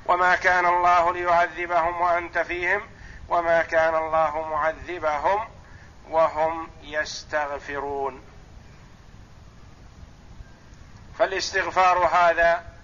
وما 0.06 0.36
كان 0.36 0.66
الله 0.66 1.12
ليعذبهم 1.12 2.00
وأنت 2.00 2.38
فيهم 2.38 2.82
وما 3.28 3.62
كان 3.62 3.94
الله 3.94 4.48
معذبهم 4.48 5.48
وهم 6.10 6.68
يستغفرون. 6.82 8.22
فالاستغفار 11.18 11.98
هذا 11.98 12.74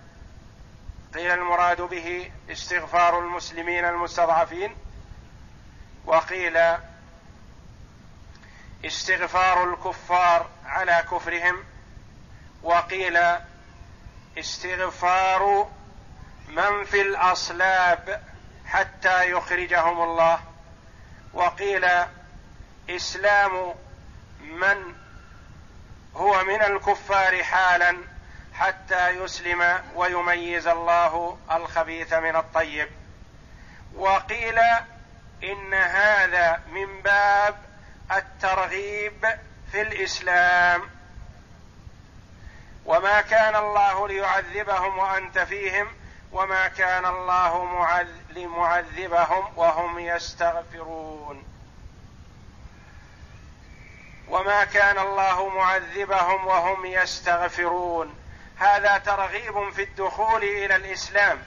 قيل 1.15 1.31
المراد 1.31 1.81
به 1.81 2.31
استغفار 2.51 3.19
المسلمين 3.19 3.85
المستضعفين 3.85 4.77
وقيل 6.07 6.59
استغفار 8.85 9.65
الكفار 9.65 10.51
على 10.67 11.05
كفرهم 11.11 11.65
وقيل 12.63 13.19
استغفار 14.39 15.71
من 16.51 16.85
في 16.85 17.01
الأصلاب 17.01 18.23
حتى 18.67 19.31
يخرجهم 19.31 20.03
الله؟ 20.03 20.41
وقيل 21.35 21.87
إسلام 22.91 23.75
من 24.41 24.95
هو 26.17 26.45
من 26.45 26.63
الكفار 26.63 27.45
حالا 27.45 27.97
حتى 28.55 29.09
يسلم 29.09 29.83
ويميز 29.95 30.67
الله 30.67 31.39
الخبيث 31.53 32.13
من 32.13 32.37
الطيب. 32.37 32.89
وقيل 33.95 34.59
إن 35.45 35.75
هذا 35.75 36.63
من 36.73 37.03
باب 37.03 37.57
الترغيب 38.13 39.39
في 39.73 39.81
الإسلام. 39.81 40.91
وما 42.85 43.21
كان 43.21 43.57
الله 43.57 44.09
ليعذبهم 44.09 44.99
وأنت 44.99 45.39
فيهم 45.39 46.00
وما 46.33 46.69
كان 46.69 47.07
الله 47.07 47.65
لمعذبهم 48.31 49.45
وهم 49.57 49.99
يستغفرون. 49.99 51.45
وما 54.29 54.65
كان 54.65 54.99
الله 54.99 55.49
معذبهم 55.49 56.47
وهم 56.47 56.87
يستغفرون. 56.87 58.15
هذا 58.59 58.99
ترغيب 58.99 59.71
في 59.71 59.83
الدخول 59.83 60.45
إلى 60.45 60.77
الإسلام 60.77 61.43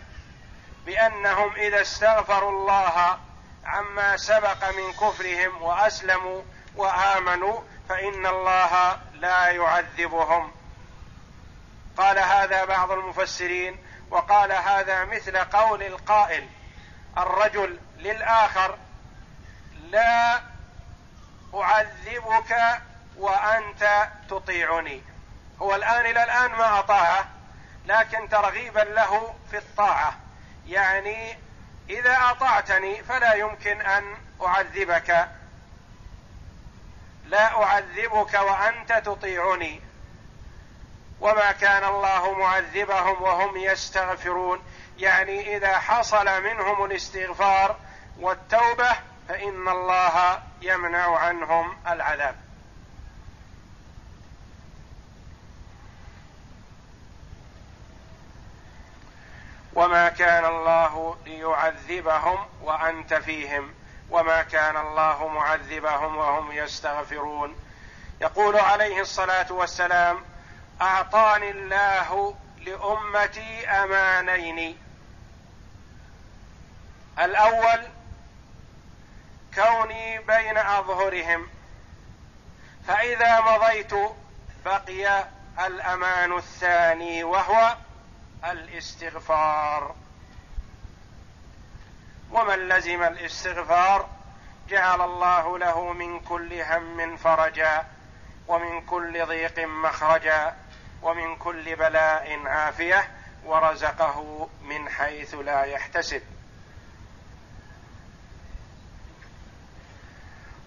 بأنهم 0.86 1.56
إذا 1.56 1.82
استغفروا 1.82 2.52
الله 2.52 3.18
عما 3.66 4.18
سبق 4.18 4.70
من 4.70 4.94
كفرهم 4.94 5.62
وأسلموا 5.62 6.42
وآمنوا 6.76 7.62
فإن 7.90 8.26
الله 8.26 9.00
لا 9.14 9.48
يعذبهم. 9.48 10.52
قال 11.98 12.20
هذا 12.20 12.66
بعض 12.66 12.92
المفسرين 12.92 13.78
وقال 14.14 14.52
هذا 14.52 15.06
مثل 15.06 15.38
قول 15.38 15.84
القائل 15.84 16.48
الرجل 17.18 17.80
للآخر 17.98 18.78
لا 19.90 20.42
أعذبك 21.54 22.82
وأنت 23.18 24.08
تطيعني. 24.30 25.02
هو 25.62 25.76
الآن 25.76 26.06
إلى 26.06 26.24
الآن 26.24 26.52
ما 26.52 26.80
اطاعه 26.80 27.26
لكن 27.86 28.30
ترغيبا 28.30 28.80
له 28.80 29.36
في 29.52 29.58
الطاعة. 29.58 30.14
يعني 30.68 31.38
إذا 31.90 32.18
اطعتني 32.22 33.04
فلا 33.04 33.34
يمكن 33.34 33.82
أن 33.82 34.18
أعذبك. 34.42 35.28
لا 37.26 37.64
أعذبك 37.64 38.34
وأنت 38.34 38.94
تطيعني. 38.94 39.82
وما 41.24 41.52
كان 41.52 41.84
الله 41.84 42.34
معذبهم 42.34 43.22
وهم 43.22 43.58
يستغفرون. 43.58 44.64
يعني 44.98 45.58
إذا 45.58 45.80
حصل 45.80 46.44
منهم 46.44 46.86
الاستغفار 46.86 47.76
والتوبة 48.20 48.92
فإن 49.30 49.68
الله 49.70 50.44
يمنع 50.62 51.18
عنهم 51.18 51.78
العذاب. 51.88 52.36
وما 59.74 60.10
كان 60.10 60.46
الله 60.46 61.18
ليعذبهم 61.26 62.46
وأنت 62.62 63.14
فيهم. 63.14 63.74
وما 64.10 64.44
كان 64.44 64.78
الله 64.78 65.28
معذبهم 65.28 66.18
وهم 66.18 66.52
يستغفرون. 66.52 67.56
يقول 68.22 68.56
عليه 68.56 69.02
الصلاة 69.02 69.52
والسلام 69.52 70.33
أعطاني 70.82 71.50
الله 71.50 72.36
لأمتي 72.58 73.68
أمانين. 73.68 74.78
الأول 77.20 77.88
كوني 79.56 80.20
بين 80.20 80.58
أظهرهم. 80.58 81.48
فإذا 82.88 83.42
مضيت 83.42 83.94
بقي 84.66 85.28
الأمان 85.66 86.38
الثاني 86.38 87.24
وهو 87.24 87.78
الاستغفار. 88.46 89.96
ومن 92.32 92.70
لزم 92.70 93.04
الاستغفار 93.04 94.10
جعل 94.70 95.02
الله 95.02 95.58
له 95.58 95.94
من 95.94 96.20
كل 96.20 96.62
هم 96.62 97.18
فرجا 97.18 97.86
ومن 98.48 98.82
كل 98.82 99.26
ضيق 99.26 99.60
مخرجا. 99.60 100.63
ومن 101.04 101.36
كل 101.36 101.76
بلاء 101.76 102.48
عافية 102.48 103.12
ورزقه 103.46 104.50
من 104.62 104.90
حيث 104.90 105.36
لا 105.36 105.64
يحتسب. 105.64 106.22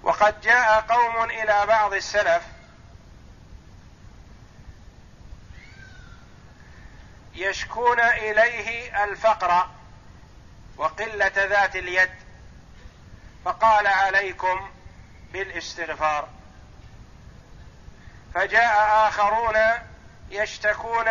وقد 0.03 0.41
جاء 0.41 0.81
قوم 0.81 1.25
إلى 1.31 1.67
بعض 1.67 1.95
السلف 1.95 2.43
يشكون 7.35 8.01
إليه 8.01 9.05
الفقر 9.05 9.69
وقلة 10.77 11.33
ذات 11.37 11.77
اليد 11.77 12.11
فقال 13.45 13.87
عليكم 13.87 14.71
بالاستغفار. 15.33 16.29
فجاء 18.35 19.09
آخرون 19.09 19.57
يشتكون 20.31 21.07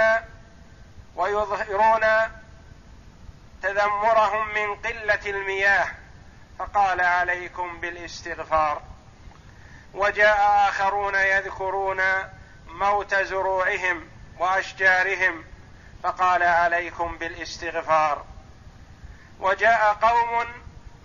ويظهرون 1.16 2.06
تذمرهم 3.64 4.54
من 4.54 4.76
قلة 4.76 5.20
المياه 5.26 5.88
فقال 6.60 7.02
عليكم 7.02 7.80
بالاستغفار. 7.80 8.82
وجاء 9.94 10.70
آخرون 10.70 11.16
يذكرون 11.16 12.02
موت 12.68 13.16
زروعهم 13.16 14.10
وأشجارهم 14.40 15.44
فقال 16.04 16.44
عليكم 16.44 17.18
بالاستغفار. 17.18 18.26
وجاء 19.40 19.94
قوم 19.94 20.48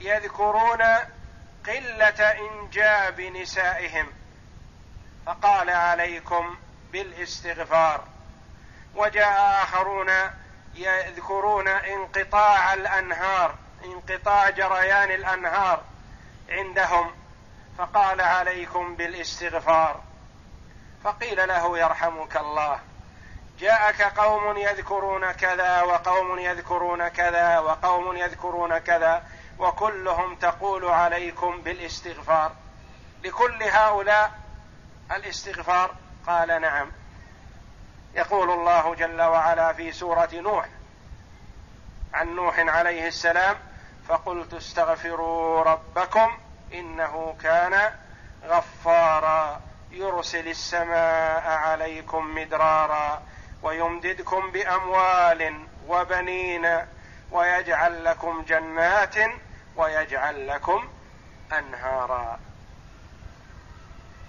يذكرون 0.00 0.82
قلة 1.66 2.30
إنجاب 2.30 3.20
نسائهم 3.20 4.06
فقال 5.26 5.70
عليكم 5.70 6.56
بالاستغفار. 6.92 8.04
وجاء 8.94 9.62
آخرون 9.62 10.10
يذكرون 10.74 11.68
انقطاع 11.68 12.74
الأنهار 12.74 13.54
انقطاع 13.84 14.50
جريان 14.50 15.10
الأنهار 15.10 15.82
عندهم 16.48 17.14
فقال 17.78 18.20
عليكم 18.20 18.96
بالاستغفار. 18.96 20.00
فقيل 21.04 21.48
له 21.48 21.78
يرحمك 21.78 22.36
الله 22.36 22.80
جاءك 23.60 24.02
قوم 24.02 24.56
يذكرون 24.56 25.32
كذا 25.32 25.82
وقوم 25.82 26.38
يذكرون 26.38 27.08
كذا 27.08 27.58
وقوم 27.58 28.16
يذكرون 28.16 28.78
كذا 28.78 29.22
وكلهم 29.58 30.34
تقول 30.36 30.84
عليكم 30.84 31.62
بالاستغفار. 31.62 32.52
لكل 33.24 33.62
هؤلاء 33.62 34.32
الاستغفار 35.12 35.94
قال 36.26 36.60
نعم. 36.60 36.90
يقول 38.14 38.50
الله 38.50 38.94
جل 38.94 39.22
وعلا 39.22 39.72
في 39.72 39.92
سورة 39.92 40.28
نوح 40.32 40.68
عن 42.14 42.36
نوح 42.36 42.58
عليه 42.58 43.08
السلام 43.08 43.56
فقلت 44.08 44.54
استغفروا 44.54 45.62
ربكم 45.62 46.38
إنه 46.74 47.36
كان 47.42 47.92
غفارا 48.44 49.60
يرسل 49.90 50.48
السماء 50.48 51.48
عليكم 51.48 52.34
مدرارا 52.34 53.22
ويمددكم 53.62 54.50
بأموال 54.50 55.66
وبنين 55.88 56.86
ويجعل 57.30 58.04
لكم 58.04 58.42
جنات 58.48 59.14
ويجعل 59.76 60.48
لكم 60.48 60.88
أنهارا. 61.52 62.40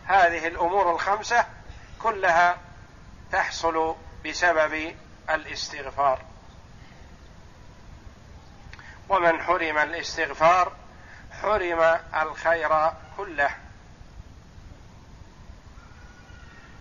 هذه 0.06 0.48
الأمور 0.48 0.92
الخمسة 0.92 1.46
كلها 2.00 2.58
تحصل 3.32 3.96
بسبب 4.26 4.96
الاستغفار. 5.30 6.20
ومن 9.10 9.42
حرم 9.42 9.78
الاستغفار 9.78 10.72
حرم 11.42 12.00
الخير 12.22 12.92
كله. 13.18 13.50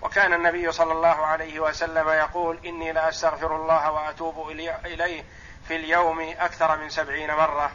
وكان 0.03 0.33
النبي 0.33 0.73
صلى 0.73 0.93
الله 0.93 1.27
عليه 1.27 1.61
وسلم 1.61 2.09
يقول 2.09 2.59
إني 2.67 2.93
لأستغفر 2.93 3.57
الله 3.57 3.91
وأتوب 3.91 4.51
إليه 4.85 5.25
في 5.69 5.77
اليوم 5.77 6.21
أكثر 6.21 6.77
من 6.77 6.91
سبعين 6.91 7.35
مرة 7.35 7.73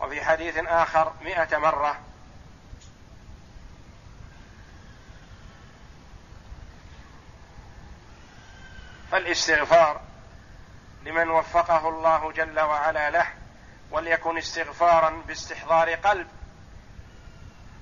وفي 0.00 0.24
حديث 0.24 0.56
آخر 0.58 1.12
مائه 1.24 1.58
مرة. 1.58 1.98
فالاستغفار 9.16 10.00
لمن 11.02 11.30
وفقه 11.30 11.88
الله 11.88 12.32
جل 12.32 12.60
وعلا 12.60 13.10
له 13.10 13.26
وليكن 13.90 14.38
استغفارا 14.38 15.22
باستحضار 15.26 15.94
قلب 15.94 16.26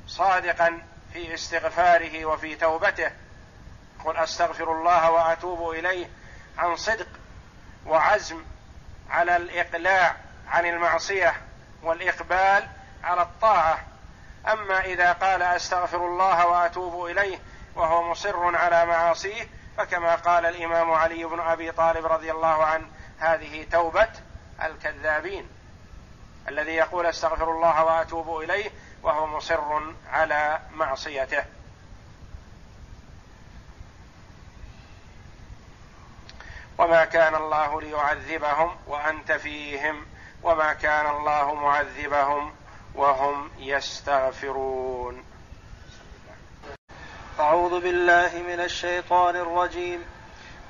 صادقا 0.07 0.83
في 1.13 1.35
استغفاره 1.35 2.25
وفي 2.25 2.55
توبته. 2.55 3.11
قل 4.05 4.17
أستغفر 4.17 4.73
الله 4.73 5.11
وأتوب 5.11 5.71
إليه 5.71 6.07
عن 6.59 6.77
صدق 6.77 7.09
وعزم 7.87 8.45
على 9.11 9.37
الإقلاع 9.37 10.17
عن 10.49 10.67
المعصية 10.67 11.35
والإقبال 11.83 12.69
على 13.05 13.23
الطاعة. 13.23 13.79
أما 14.53 14.81
إذا 14.81 15.13
قال 15.13 15.43
أستغفر 15.43 16.07
الله 16.07 16.47
وأتوب 16.47 17.07
إليه 17.07 17.39
وهو 17.75 18.11
مصر 18.11 18.57
على 18.57 18.87
معاصيه 18.87 19.49
فكما 19.77 20.15
قال 20.15 20.47
الإمام 20.47 20.93
علي 20.93 21.25
بن 21.25 21.41
أبي 21.41 21.73
طالب 21.73 22.07
رضي 22.07 22.31
الله 22.31 22.65
عنه 22.65 22.87
هذه 23.19 23.67
توبة 23.73 24.09
الكذابين 24.63 25.49
الذي 26.49 26.73
يقول 26.73 27.07
استغفر 27.07 27.51
الله 27.51 27.85
وأتوب 27.85 28.41
إليه 28.41 28.71
وهو 29.03 29.27
مصر 29.27 29.81
على 30.11 30.61
معصيته. 30.73 31.45
وما 36.79 37.05
كان 37.05 37.35
الله 37.35 37.81
ليعذبهم 37.81 38.77
وأنت 38.87 39.33
فيهم 39.33 40.07
وما 40.43 40.73
كان 40.73 41.07
الله 41.07 41.55
معذبهم 41.55 42.55
وهم 42.95 43.51
يستغفرون. 43.59 45.34
أعوذ 47.41 47.81
بالله 47.81 48.31
من 48.49 48.61
الشيطان 48.61 49.37
الرجيم. 49.37 50.05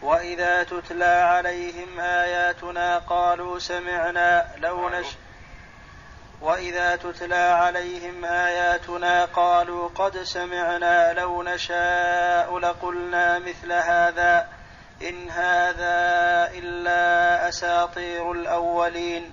وإذا 0.02 0.62
تتلى 0.62 1.04
عليهم 1.04 2.00
آياتنا 2.00 2.98
قالوا 2.98 3.58
سمعنا 3.58 4.46
لو 4.58 4.88
نش 4.88 5.06
وإذا 6.40 6.96
تتلى 6.96 7.34
عليهم 7.34 8.24
آياتنا 8.24 9.24
قالوا 9.24 9.88
قد 9.88 10.22
سمعنا 10.22 11.12
لو 11.12 11.42
نشاء 11.42 12.58
لقلنا 12.58 13.38
مثل 13.38 13.72
هذا. 13.72 14.48
إن 15.02 15.30
هذا 15.30 16.50
إلا 16.54 17.48
أساطير 17.48 18.32
الأولين. 18.32 19.32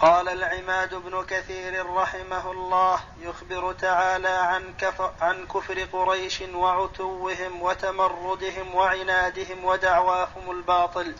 قال 0.00 0.28
العماد 0.28 0.94
بن 0.94 1.24
كثير 1.24 1.86
رحمه 1.94 2.50
الله 2.50 3.00
يخبر 3.20 3.72
تعالى 3.72 4.28
عن, 4.28 4.74
كفر 4.78 5.12
عن 5.20 5.46
كفر 5.46 5.84
قريش 5.92 6.40
وعتوهم 6.40 7.62
وتمردهم 7.62 8.74
وعنادهم 8.74 9.64
ودعواهم 9.64 10.50
الباطل 10.50 11.14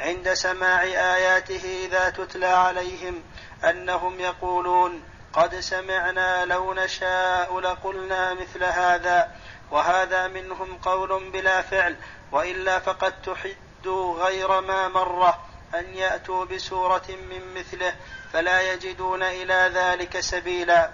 عند 0.00 0.34
سماع 0.34 0.82
آياته 0.82 1.86
إذا 1.86 2.10
تتلى 2.10 2.46
عليهم 2.46 3.22
أنهم 3.64 4.20
يقولون 4.20 5.02
قد 5.32 5.54
سمعنا 5.60 6.44
لو 6.44 6.74
نشاء 6.74 7.60
لقلنا 7.60 8.34
مثل 8.34 8.64
هذا 8.64 9.32
وهذا 9.70 10.28
منهم 10.28 10.78
قول 10.78 11.30
بلا 11.30 11.62
فعل 11.62 11.96
وإلا 12.32 12.78
فقد 12.78 13.22
تحدوا 13.22 14.24
غير 14.24 14.60
ما 14.60 14.88
مره 14.88 15.47
أن 15.74 15.94
يأتوا 15.94 16.44
بسورة 16.44 17.06
من 17.08 17.54
مثله 17.54 17.94
فلا 18.32 18.72
يجدون 18.72 19.22
إلى 19.22 19.70
ذلك 19.74 20.20
سبيلا. 20.20 20.90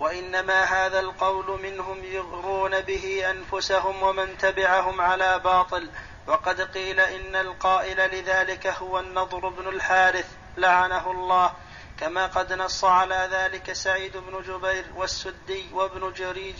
وإنما 0.00 0.64
هذا 0.64 1.00
القول 1.00 1.60
منهم 1.62 2.04
يغرون 2.04 2.80
به 2.80 3.30
أنفسهم 3.30 4.02
ومن 4.02 4.38
تبعهم 4.38 5.00
على 5.00 5.38
باطل. 5.38 5.90
وقد 6.26 6.60
قيل 6.60 7.00
إن 7.00 7.36
القائل 7.36 7.96
لذلك 7.96 8.66
هو 8.66 9.00
النضر 9.00 9.48
بن 9.48 9.68
الحارث 9.68 10.26
لعنه 10.56 11.10
الله. 11.10 11.52
كما 12.00 12.26
قد 12.26 12.52
نص 12.52 12.84
على 12.84 13.28
ذلك 13.32 13.72
سعيد 13.72 14.16
بن 14.16 14.42
جبير 14.42 14.84
والسدي 14.96 15.66
وابن 15.72 16.12
جريج 16.12 16.56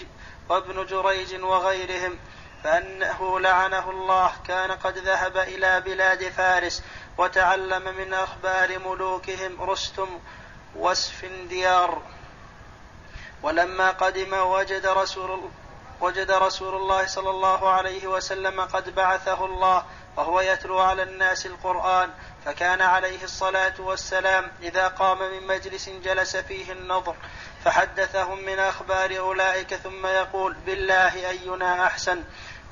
وابن 0.49 0.87
جريج 0.87 1.43
وغيرهم. 1.43 2.19
فأنه 2.65 3.41
لعنه 3.41 3.91
الله 3.91 4.33
كان 4.47 4.71
قد 4.73 4.99
ذهب 4.99 5.37
إلى 5.37 5.81
بلاد 5.81 6.29
فارس 6.29 6.83
وتعلم 7.19 7.97
من 7.97 8.15
أخبار 8.15 8.79
ملوكهم 8.79 9.63
رستم 9.63 10.21
واسفنديار 10.77 12.03
ولما 13.43 13.91
قدم 13.91 14.35
وجد 14.35 14.87
رسول 14.87 15.51
وجد 16.01 16.31
رسول 16.31 16.75
الله 16.75 17.07
صلى 17.07 17.31
الله 17.31 17.69
عليه 17.69 18.07
وسلم 18.07 18.61
قد 18.61 18.95
بعثه 18.95 19.45
الله 19.45 19.85
وهو 20.17 20.41
يتلو 20.41 20.79
على 20.79 21.03
الناس 21.03 21.47
القرآن 21.47 22.11
فكان 22.45 22.83
عليه 22.83 23.25
الصلاة 23.25 23.75
والسلام 23.79 24.51
إذا 24.63 24.89
قام 24.89 25.19
من 25.19 25.47
مجلس 25.47 25.89
جلس 25.89 26.37
فيه 26.37 26.73
النظر. 26.73 27.17
فحدثهم 27.67 28.39
من 28.39 28.59
أخبار 28.59 29.19
أولئك 29.19 29.75
ثم 29.75 30.07
يقول 30.07 30.55
بالله 30.55 31.31
أينا 31.31 31.87
أحسن 31.87 32.25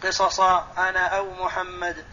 قصصا 0.04 0.68
أنا 0.78 1.06
أو 1.06 1.30
محمد. 1.30 2.04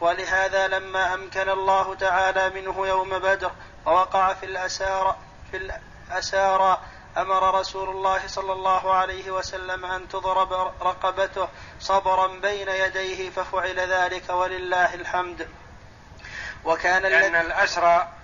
ولهذا 0.00 0.68
لما 0.68 1.14
أمكن 1.14 1.48
الله 1.48 1.94
تعالى 1.94 2.50
منه 2.50 2.86
يوم 2.86 3.18
بدر 3.18 3.50
ووقع 3.86 4.34
في 4.34 4.46
الأسارى 4.46 5.16
في 5.50 5.56
الأسارى 6.08 6.80
أمر 7.16 7.60
رسول 7.60 7.88
الله 7.88 8.26
صلى 8.26 8.52
الله 8.52 8.94
عليه 8.94 9.30
وسلم 9.30 9.84
أن 9.84 10.08
تضرب 10.08 10.52
رقبته 10.82 11.48
صبرا 11.80 12.26
بين 12.26 12.68
يديه 12.68 13.30
ففعل 13.30 13.80
ذلك 13.80 14.30
ولله 14.30 14.94
الحمد. 14.94 15.48
وكان 16.64 17.02
لأن 17.02 17.34
الأسرى 17.34 18.15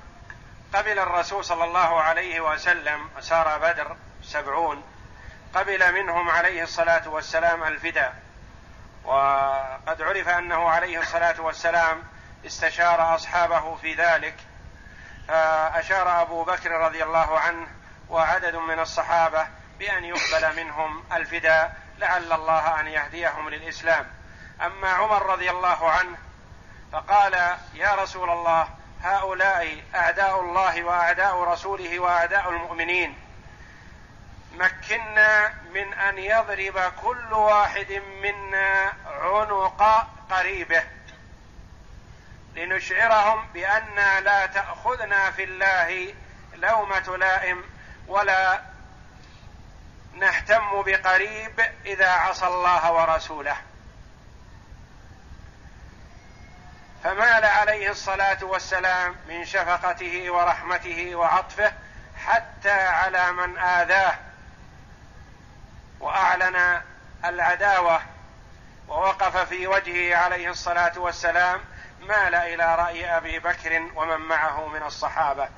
قبل 0.75 0.99
الرسول 0.99 1.45
صلى 1.45 1.65
الله 1.65 2.01
عليه 2.01 2.41
وسلم 2.41 3.11
أسارى 3.19 3.59
بدر 3.59 3.97
سبعون 4.23 4.83
قبل 5.55 5.93
منهم 5.93 6.31
عليه 6.31 6.63
الصلاة 6.63 7.09
والسلام 7.09 7.65
الفداء 7.65 8.15
وقد 9.05 10.03
عرف 10.03 10.29
أنه 10.29 10.69
عليه 10.69 11.01
الصلاة 11.01 11.41
والسلام 11.41 12.03
استشار 12.47 13.15
أصحابه 13.15 13.77
في 13.77 13.95
ذلك. 13.95 14.35
فأشار 15.29 16.23
أبو 16.23 16.45
بكر 16.45 16.71
رضي 16.71 17.03
الله 17.03 17.39
عنه 17.39 17.67
وعدد 18.09 18.57
من 18.57 18.79
الصحابة 18.79 19.47
بأن 19.79 20.05
يقبل 20.05 20.57
منهم 20.57 21.05
الفداء 21.13 21.77
لعل 21.99 22.33
الله 22.33 22.81
أن 22.81 22.87
يهديهم 22.87 23.49
للإسلام. 23.49 24.07
أما 24.63 24.91
عمر 24.91 25.27
رضي 25.27 25.51
الله 25.51 25.91
عنه 25.91 26.19
فقال 26.93 27.35
يا 27.75 27.95
رسول 27.95 28.31
الله 28.31 28.69
هؤلاء 29.03 29.83
أعداء 29.95 30.41
الله 30.41 30.83
وأعداء 30.85 31.43
رسوله 31.43 31.99
وأعداء 31.99 32.51
المؤمنين. 32.51 33.19
مكنا 34.53 35.55
من 35.75 35.95
أن 35.95 36.19
يضرب 36.19 36.93
كل 37.03 37.33
واحد 37.33 38.03
منا 38.23 38.93
عنق 39.07 40.09
قريبه. 40.31 40.83
لنشعرهم 42.55 43.47
بأن 43.55 44.25
لا 44.25 44.47
تأخذنا 44.47 45.31
في 45.31 45.45
الله 45.45 46.15
لومة 46.55 47.17
لائم 47.17 47.65
ولا 48.09 48.61
نهتم 50.15 50.83
بقريب 50.83 51.61
إذا 51.87 52.11
عصى 52.11 52.47
الله 52.47 52.93
ورسوله. 52.93 53.57
فمال 57.05 57.45
عليه 57.45 57.91
الصلاة 57.91 58.45
والسلام 58.45 59.17
من 59.29 59.45
شفقته 59.45 60.31
ورحمته 60.31 61.15
وعطفه 61.15 61.73
حتى 62.17 62.71
على 62.71 63.33
من 63.33 63.59
آذاه 63.59 64.15
وأعلن 66.01 66.83
العداوة 67.25 68.03
ووقف 68.89 69.37
في 69.37 69.67
وجهه 69.67 70.17
عليه 70.17 70.51
الصلاة 70.51 70.99
والسلام 70.99 71.61
مال 72.01 72.35
إلى 72.35 72.75
رأي 72.75 73.17
أبي 73.17 73.39
بكر 73.39 73.89
ومن 73.95 74.17
معه 74.17 74.69
من 74.69 74.83
الصحابة 74.83 75.49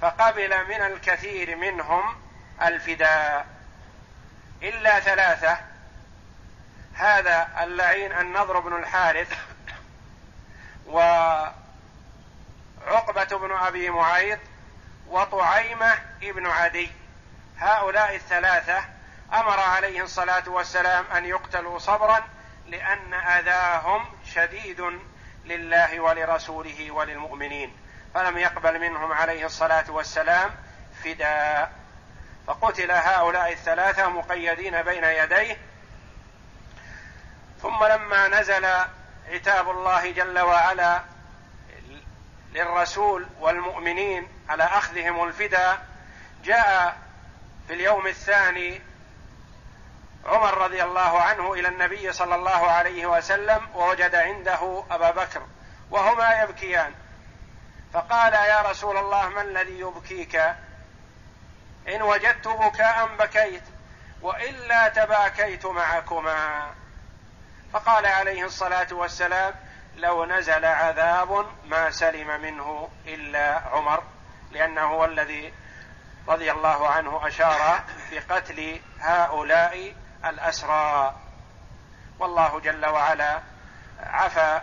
فقبل 0.00 0.66
من 0.66 0.82
الكثير 0.82 1.56
منهم 1.56 2.16
الفداء. 2.62 3.46
إلا 4.62 5.00
ثلاثة 5.00 5.58
هذا 6.94 7.48
اللعين 7.62 8.12
النضر 8.12 8.60
بن 8.60 8.76
الحارث 8.76 9.32
وعقبة 10.86 11.54
بن 13.38 13.52
أبي 13.52 13.90
معيط 13.90 14.38
وطعيمة 15.08 15.98
ابن 16.22 16.46
عدي. 16.46 16.92
هؤلاء 17.58 18.14
الثلاثة 18.14 18.84
أمر 19.32 19.60
عليه 19.60 20.02
الصلاة 20.02 20.48
والسلام 20.48 21.04
أن 21.16 21.24
يقتلوا 21.24 21.78
صبرا 21.78 22.24
لأن 22.66 23.14
أذاهم 23.14 24.04
شديد 24.34 25.00
لله 25.44 26.00
ولرسوله 26.00 26.90
وللمؤمنين. 26.90 27.76
فلم 28.14 28.38
يقبل 28.38 28.80
منهم 28.80 29.12
عليه 29.12 29.46
الصلاة 29.46 29.90
والسلام 29.90 30.50
فداء. 31.04 31.72
فقتل 32.46 32.90
هؤلاء 32.90 33.52
الثلاثة 33.52 34.08
مقيدين 34.08 34.82
بين 34.82 35.04
يديه. 35.04 35.56
ثم 37.62 37.84
لما 37.84 38.28
نزل 38.28 38.66
عتاب 39.28 39.70
الله 39.70 40.10
جل 40.10 40.38
وعلا 40.38 41.02
للرسول 42.52 43.26
والمؤمنين 43.40 44.28
على 44.48 44.64
أخذهم 44.64 45.24
الفداء 45.24 45.86
جاء 46.44 46.96
في 47.68 47.74
اليوم 47.74 48.06
الثاني 48.06 48.80
عمر 50.26 50.58
رضي 50.58 50.82
الله 50.82 51.20
عنه 51.20 51.52
إلى 51.52 51.68
النبي 51.68 52.12
صلى 52.12 52.34
الله 52.34 52.70
عليه 52.70 53.06
وسلم 53.06 53.68
ووجد 53.74 54.14
عنده 54.14 54.84
أبا 54.90 55.10
بكر 55.10 55.42
وهما 55.90 56.42
يبكيان. 56.42 56.94
فقال 57.92 58.32
يا 58.32 58.62
رسول 58.62 58.96
الله 58.96 59.28
ما 59.28 59.42
الذي 59.42 59.78
يبكيك؟ 59.80 60.36
إن 61.88 62.02
وجدت 62.02 62.48
بكاء 62.48 63.06
بكيت 63.18 63.62
وإلا 64.22 64.88
تباكيت 64.88 65.66
معكما. 65.66 66.70
فقال 67.72 68.06
عليه 68.06 68.44
الصلاة 68.44 68.86
والسلام 68.92 69.54
لو 69.96 70.24
نزل 70.24 70.64
عذاب 70.64 71.46
ما 71.66 71.90
سلم 71.90 72.40
منه 72.40 72.88
إلا 73.06 73.62
عمر 73.72 74.02
لأنه 74.50 74.80
هو 74.80 75.04
الذي 75.04 75.52
رضي 76.28 76.52
الله 76.52 76.88
عنه 76.88 77.26
أشار 77.26 77.80
بقتل 78.12 78.80
هؤلاء 79.00 79.94
الأسرى. 80.24 81.16
والله 82.18 82.60
جل 82.60 82.86
وعلا 82.86 83.40
عفى 84.00 84.60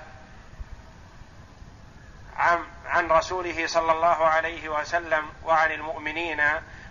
عن 2.38 2.64
عن 2.86 3.12
رسوله 3.12 3.68
صلى 3.68 3.92
الله 3.92 4.28
عليه 4.28 4.70
وسلم 4.70 5.30
وعن 5.44 5.72
المؤمنين 5.72 6.44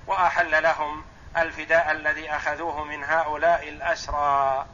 وأحل 0.07 0.62
لهم 0.62 1.05
الفداء 1.37 1.91
الذي 1.91 2.31
أخذوه 2.31 2.85
من 2.85 3.05
هؤلاء 3.05 3.69
الأسرى. 3.69 4.66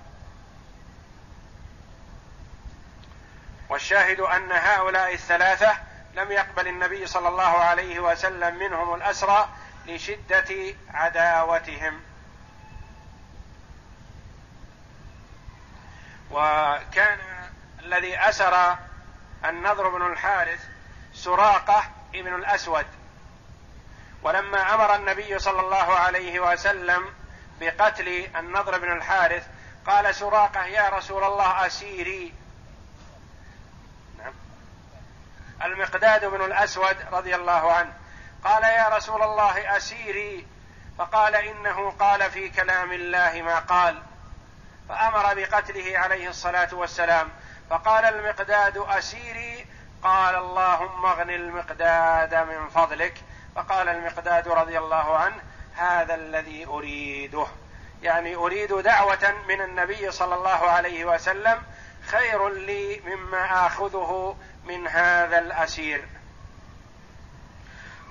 والشاهد 3.68 4.20
أن 4.20 4.52
هؤلاء 4.52 5.14
الثلاثة 5.14 5.76
لم 6.14 6.32
يقبل 6.32 6.68
النبي 6.68 7.06
صلى 7.06 7.28
الله 7.28 7.42
عليه 7.42 8.00
وسلم 8.00 8.58
منهم 8.58 8.94
الأسرى 8.94 9.48
لشدة 9.86 10.74
عداوتهم. 10.94 12.00
وكان 16.30 17.18
الذي 17.80 18.18
أسر 18.18 18.76
النضر 19.44 19.88
بن 19.88 20.06
الحارث 20.12 20.60
سراقة 21.14 21.84
ابن 22.14 22.34
الأسود. 22.34 22.86
ولما 24.22 24.74
أمر 24.74 24.94
النبي 24.94 25.38
صلى 25.38 25.60
الله 25.60 25.94
عليه 25.94 26.40
وسلم 26.40 27.04
بقتل 27.60 28.28
النضر 28.36 28.78
بن 28.78 28.92
الحارث 28.92 29.46
قال 29.86 30.14
سراقة 30.14 30.66
يا 30.66 30.88
رسول 30.88 31.24
الله 31.24 31.66
أسيري 31.66 32.34
نعم 34.18 34.32
المقداد 35.64 36.24
بن 36.24 36.44
الأسود 36.44 36.96
رضي 37.12 37.34
الله 37.34 37.72
عنه. 37.72 37.92
قال 38.44 38.62
يا 38.62 38.88
رسول 38.88 39.22
الله 39.22 39.76
أسيري. 39.76 40.46
فقال 40.98 41.34
إنه 41.34 41.90
قال 41.90 42.30
في 42.30 42.48
كلام 42.48 42.92
الله 42.92 43.42
ما 43.42 43.58
قال. 43.58 44.02
فأمر 44.88 45.34
بقتله 45.34 45.98
عليه 45.98 46.28
الصلاة 46.28 46.68
والسلام. 46.72 47.28
فقال 47.70 48.04
المقداد 48.04 48.78
أسيري. 48.78 49.66
قال 50.02 50.34
اللهم 50.34 51.06
اغن 51.06 51.30
المقداد 51.30 52.34
من 52.34 52.68
فضلك. 52.68 53.14
فقال 53.56 53.88
المقداد 53.88 54.48
رضي 54.48 54.78
الله 54.78 55.16
عنه 55.16 55.36
هذا 55.76 56.14
الذي 56.14 56.66
أريده. 56.66 57.46
يعني 58.02 58.34
أريد 58.34 58.72
دعوة 58.72 59.34
من 59.48 59.60
النبي 59.60 60.10
صلى 60.10 60.34
الله 60.34 60.70
عليه 60.70 61.04
وسلم 61.04 61.62
خير 62.06 62.48
لي 62.48 63.02
مما 63.04 63.66
آخذه 63.66 64.36
من 64.66 64.88
هذا 64.88 65.38
الأسير. 65.38 66.08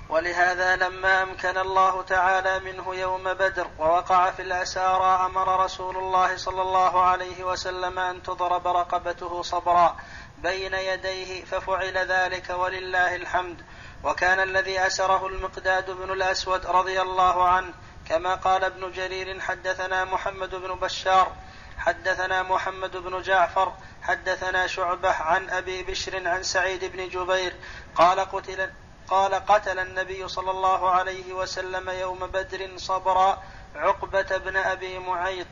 ولهذا 0.09 0.75
لما 0.75 1.23
أمكن 1.23 1.57
الله 1.57 2.01
تعالى 2.01 2.59
منه 2.59 2.95
يوم 2.95 3.23
بدر 3.23 3.67
ووقع 3.79 4.31
في 4.31 4.41
الأسارى 4.41 5.25
أمر 5.25 5.63
رسول 5.63 5.97
الله 5.97 6.37
صلى 6.37 6.61
الله 6.61 7.01
عليه 7.01 7.43
وسلم 7.43 7.99
أن 7.99 8.23
تضرب 8.23 8.67
رقبته 8.67 9.41
صبرا 9.41 9.95
بين 10.37 10.73
يديه 10.73 11.45
ففعل 11.45 11.97
ذلك 11.97 12.49
ولله 12.49 13.15
الحمد. 13.15 13.65
وكان 14.03 14.39
الذي 14.39 14.87
أسره 14.87 15.27
المقداد 15.27 15.91
بن 15.91 16.11
الأسود 16.11 16.65
رضي 16.65 17.01
الله 17.01 17.47
عنه 17.47 17.73
كما 18.09 18.35
قال 18.35 18.63
ابن 18.63 18.91
جرير 18.91 19.39
حدثنا 19.39 20.05
محمد 20.05 20.55
بن 20.55 20.75
بشار 20.75 21.31
حدثنا 21.77 22.43
محمد 22.43 22.97
بن 22.97 23.21
جعفر 23.21 23.73
حدثنا 24.03 24.67
شعبة 24.67 25.09
عن 25.11 25.49
أبي 25.49 25.83
بشر 25.83 26.27
عن 26.27 26.43
سعيد 26.43 26.85
بن 26.85 27.09
جبير 27.09 27.53
قال 27.95 28.19
قتل 28.19 28.69
قال 29.07 29.33
قتل 29.33 29.79
النبي 29.79 30.27
صلى 30.27 30.51
الله 30.51 30.89
عليه 30.89 31.33
وسلم 31.33 31.89
يوم 31.89 32.27
بدر 32.27 32.77
صبرا 32.77 33.43
عقبة 33.75 34.37
بن 34.37 34.57
أبي 34.57 34.99
معيط 34.99 35.47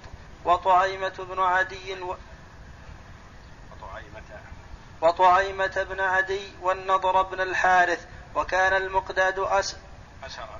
وطعيمة 0.45 1.13
بن 1.29 1.39
عدي 1.39 2.01
و 2.01 2.15
وطعيمة. 5.01 5.83
بن 5.83 5.99
عدي 5.99 6.51
والنضر 6.61 7.21
بن 7.21 7.41
الحارث 7.41 8.05
وكان 8.35 8.73
المقداد 8.73 9.39
أس 9.39 9.75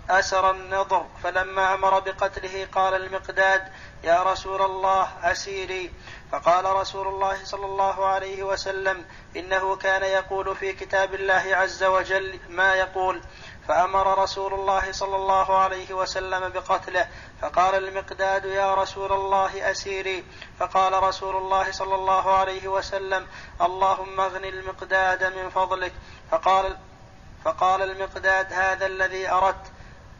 أسر 0.09 0.51
النضر. 0.51 1.05
فلما 1.24 1.74
أمر 1.74 1.99
بقتله 1.99 2.68
قال 2.72 2.93
المقداد 2.93 3.72
يا 4.03 4.24
رسول 4.24 4.62
الله 4.62 5.32
أسيري 5.32 5.93
فقال 6.32 6.66
رسول 6.66 7.07
الله 7.07 7.45
صلى 7.45 7.66
الله 7.66 8.05
عليه 8.05 8.43
وسلم 8.43 9.05
إنه 9.36 9.76
كان 9.76 10.03
يقول 10.03 10.55
في 10.55 10.74
كتاب 10.74 11.14
الله 11.14 11.43
عز 11.51 11.84
وجل 11.84 12.39
ما 12.49 12.74
يقول. 12.74 13.22
فأمر 13.68 14.18
رسول 14.24 14.53
الله 14.53 14.91
صلى 14.91 15.16
الله 15.16 15.57
عليه 15.57 15.93
وسلم 15.93 16.49
بقتله. 16.49 17.07
فقال 17.41 17.76
المقداد 17.76 18.45
يا 18.45 18.74
رسول 18.74 19.12
الله 19.12 19.72
اسيري 19.72 20.26
فقال 20.59 21.03
رسول 21.03 21.36
الله 21.36 21.72
صلى 21.72 21.95
الله 21.95 22.38
عليه 22.38 22.68
وسلم 22.68 23.28
اللهم 23.62 24.20
اغن 24.20 24.45
المقداد 24.45 25.24
من 25.24 25.49
فضلك. 25.49 25.93
فقال 26.32 26.78
فقال 27.45 27.81
المقداد 27.81 28.53
هذا 28.53 28.85
الذي 28.85 29.29
أردت. 29.29 29.71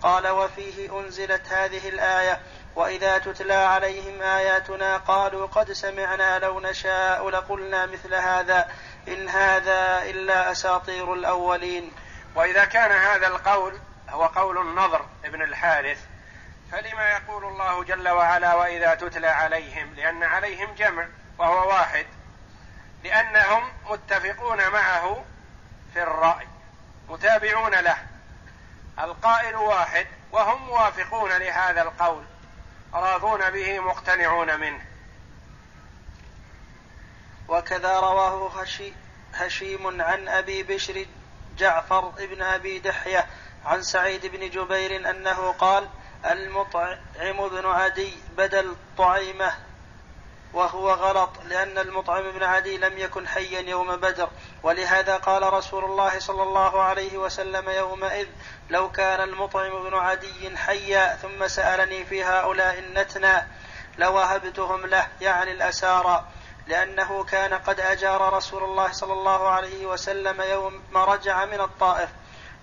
قال 0.02 0.28
وفيه 0.28 1.00
أنزلت 1.00 1.48
هذه 1.48 1.90
الآية 1.90 2.42
وإذا 2.76 3.18
تتلى 3.18 3.54
عليهم 3.54 4.22
آياتنا 4.22 4.98
قالوا 4.98 5.48
قد 5.48 5.72
سمعنا 5.72 6.40
لو 6.40 6.60
نشاء 6.60 7.30
لقلنا 7.30 7.86
مثل 7.86 8.14
هذا 8.14 8.70
إن 9.08 9.30
هذا 9.30 10.04
إلا 10.04 10.52
أساطير 10.52 11.14
الأولين. 11.14 11.92
وإذا 12.36 12.66
كان 12.66 12.92
هذا 12.92 13.28
القول 13.28 13.80
هو 14.10 14.26
قول 14.26 14.58
النضر 14.58 15.06
ابن 15.26 15.42
الحارث 15.42 16.00
فلما 16.72 17.10
يقول 17.10 17.46
الله 17.46 17.84
جل 17.84 18.10
وعلا 18.10 18.56
وإذا 18.56 18.96
تتلى 18.96 19.28
عليهم؟ 19.28 19.94
لأن 19.94 20.24
عليهم 20.24 20.74
جمع 20.74 21.08
وهو 21.38 21.70
واحد. 21.70 22.06
لأنهم 23.04 23.64
متفقون 23.90 24.70
معه 24.70 25.26
في 25.94 26.04
الرأي. 26.04 26.51
متابعون 27.12 27.76
له. 27.76 27.98
القائل 29.00 29.56
واحد 29.56 30.08
وهم 30.32 30.68
موافقون 30.68 31.38
لهذا 31.38 31.82
القول. 31.82 32.24
راضون 32.94 33.50
به 33.50 33.80
مقتنعون 33.80 34.60
منه. 34.60 34.82
وكذا 37.48 38.00
رواه 38.00 38.62
هشي 38.62 38.94
هشيم 39.34 40.02
عن 40.02 40.28
أبي 40.28 40.64
بشر 40.64 41.06
جعفر 41.58 42.00
بن 42.20 42.42
أبي 42.42 42.80
دحية 42.80 43.28
عن 43.66 43.84
سعيد 43.84 44.26
بن 44.26 44.50
جبير 44.50 45.10
أنه 45.10 45.52
قال 45.52 45.90
المطعم 46.26 47.50
بن 47.52 47.66
عدي 47.66 48.14
بدل 48.38 48.76
طعيمه 48.98 49.54
وهو 50.54 50.92
غلط 50.92 51.30
لأن 51.46 51.78
المطعم 51.78 52.32
بن 52.32 52.44
عدي 52.44 52.78
لم 52.78 52.98
يكن 52.98 53.28
حيا 53.28 53.62
يوم 53.62 53.96
بدر. 53.96 54.30
ولهذا 54.64 55.18
قال 55.18 55.54
رسول 55.54 55.84
الله 55.84 56.20
صلى 56.20 56.44
الله 56.44 56.82
عليه 56.82 57.18
وسلم 57.18 57.70
يومئذ 57.70 58.28
لو 58.70 58.92
كان 58.92 59.22
المطعم 59.22 59.90
بن 59.90 59.94
عدي 59.98 60.58
حيا 60.58 61.16
ثم 61.16 61.48
سألني 61.48 62.06
في 62.06 62.24
هؤلاء 62.24 62.80
النتنا 62.80 63.48
لوهبتهم 63.98 64.86
له 64.86 65.08
يعني 65.22 65.52
الأسارى 65.52 66.26
لأنه 66.68 67.24
كان 67.24 67.54
قد 67.54 67.80
أجار 67.80 68.34
رسول 68.34 68.64
الله 68.64 68.92
صلى 68.92 69.14
الله 69.14 69.48
عليه 69.48 69.86
وسلم 69.86 70.42
يوم 70.42 70.84
ما 70.92 71.06
رجع 71.06 71.46
من 71.46 71.62
الطائف. 71.62 72.10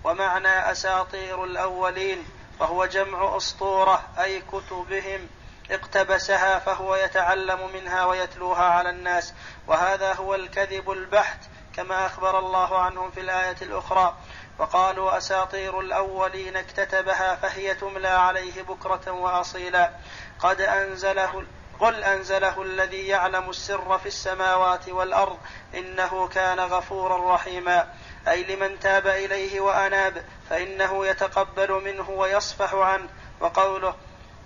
ومعنى 0.03 0.71
أساطير 0.71 1.43
الأولين 1.43 2.25
وهو 2.59 2.85
جمع 2.85 3.37
أسطورة 3.37 4.03
أي 4.19 4.41
كتبهم 4.41 5.27
اقتبسها 5.71 6.59
فهو 6.59 6.95
يتعلم 6.95 7.69
منها 7.73 8.05
ويتلوها 8.05 8.63
على 8.63 8.89
الناس. 8.89 9.33
وهذا 9.67 10.13
هو 10.13 10.35
الكذب 10.35 10.91
البحت 10.91 11.39
كما 11.75 12.05
أخبر 12.05 12.39
الله 12.39 12.77
عنهم 12.77 13.11
في 13.11 13.19
الآية 13.19 13.55
الأخرى 13.61 14.17
وقالوا 14.59 15.17
أساطير 15.17 15.79
الأولين 15.79 16.57
اكتتبها 16.57 17.35
فهي 17.35 17.75
تملى 17.75 18.07
عليه 18.07 18.61
بكرة 18.61 19.11
وأصيلا. 19.11 19.91
قد 20.39 20.61
أنزله 20.61 21.45
قل 21.79 22.03
أنزله 22.03 22.61
الذي 22.61 23.07
يعلم 23.07 23.49
السر 23.49 23.97
في 23.97 24.05
السماوات 24.05 24.89
والأرض 24.89 25.37
إنه 25.73 26.27
كان 26.27 26.59
غفورا 26.59 27.35
رحيما. 27.35 27.93
أي 28.27 28.43
لمن 28.43 28.79
تاب 28.79 29.07
إليه 29.07 29.59
وأناب 29.59 30.25
فإنه 30.49 31.05
يتقبل 31.05 31.71
منه 31.71 32.09
ويصفح 32.09 32.73
عنه. 32.73 33.09
وقوله 33.39 33.95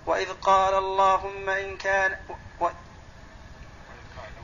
وإذ 0.06 0.32
قال 0.32 0.74
اللهم 0.74 1.50
إن 1.50 1.76
كان 1.76 2.16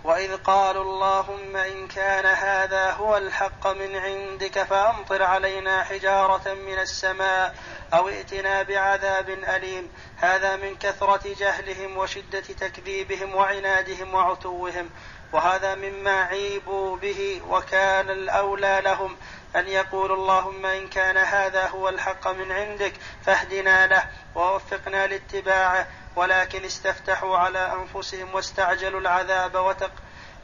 وإذ 0.05 0.37
قالوا 0.37 0.85
اللهم 0.85 1.57
إن 1.57 1.89
كان 1.89 2.27
هذا 2.27 2.91
هو 2.91 3.17
الحق 3.17 3.67
من 3.67 3.97
عندك 3.97 4.63
فأمطر 4.63 5.23
علينا 5.23 5.85
حجارة 5.85 6.55
من 6.55 6.79
السماء 6.79 7.55
أو 7.95 8.09
ائتنا 8.09 8.63
بعذاب 8.63 9.29
أليم. 9.29 9.91
هذا 10.17 10.57
من 10.57 10.77
كثرة 10.77 11.35
جهلهم 11.39 11.97
وشدة 11.97 12.41
تكذيبهم 12.41 13.35
وعنادهم 13.35 14.15
وعتوهم. 14.15 14.91
وهذا 15.33 15.75
مما 15.75 16.25
عيبوا 16.25 16.97
به 16.97 17.43
وكان 17.49 18.11
الأولى 18.11 18.81
لهم 18.85 19.17
أن 19.57 19.69
يقولوا 19.69 20.17
اللهم 20.17 20.67
إن 20.67 20.89
كان 20.89 21.17
هذا 21.17 21.69
هو 21.69 21.89
الحق 21.89 22.29
من 22.29 22.53
عندك 22.53 22.93
فاهدنا 23.23 23.87
له 23.87 24.05
ووفقنا 24.35 25.07
لاتباعه. 25.07 25.87
ولكن 26.21 26.65
استفتحوا 26.65 27.39
على 27.39 27.73
أنفسهم 27.73 28.35
واستعجلوا 28.35 29.01
العذاب 29.01 29.55
وتق 29.55 29.93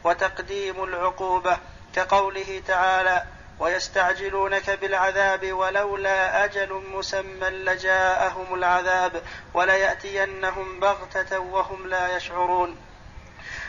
وتقديم 0.04 0.84
العقوبة 0.84 1.58
كقوله 1.94 2.62
تعالى 2.66 3.24
ويستعجلونك 3.58 4.70
بالعذاب 4.70 5.52
ولولا 5.52 6.44
أجل 6.44 6.82
مسمى 6.92 7.50
لجاءهم 7.50 8.54
العذاب 8.54 9.22
وليأتينهم 9.54 10.80
بغتة 10.80 11.38
وهم 11.38 11.86
لا 11.86 12.16
يشعرون 12.16 12.76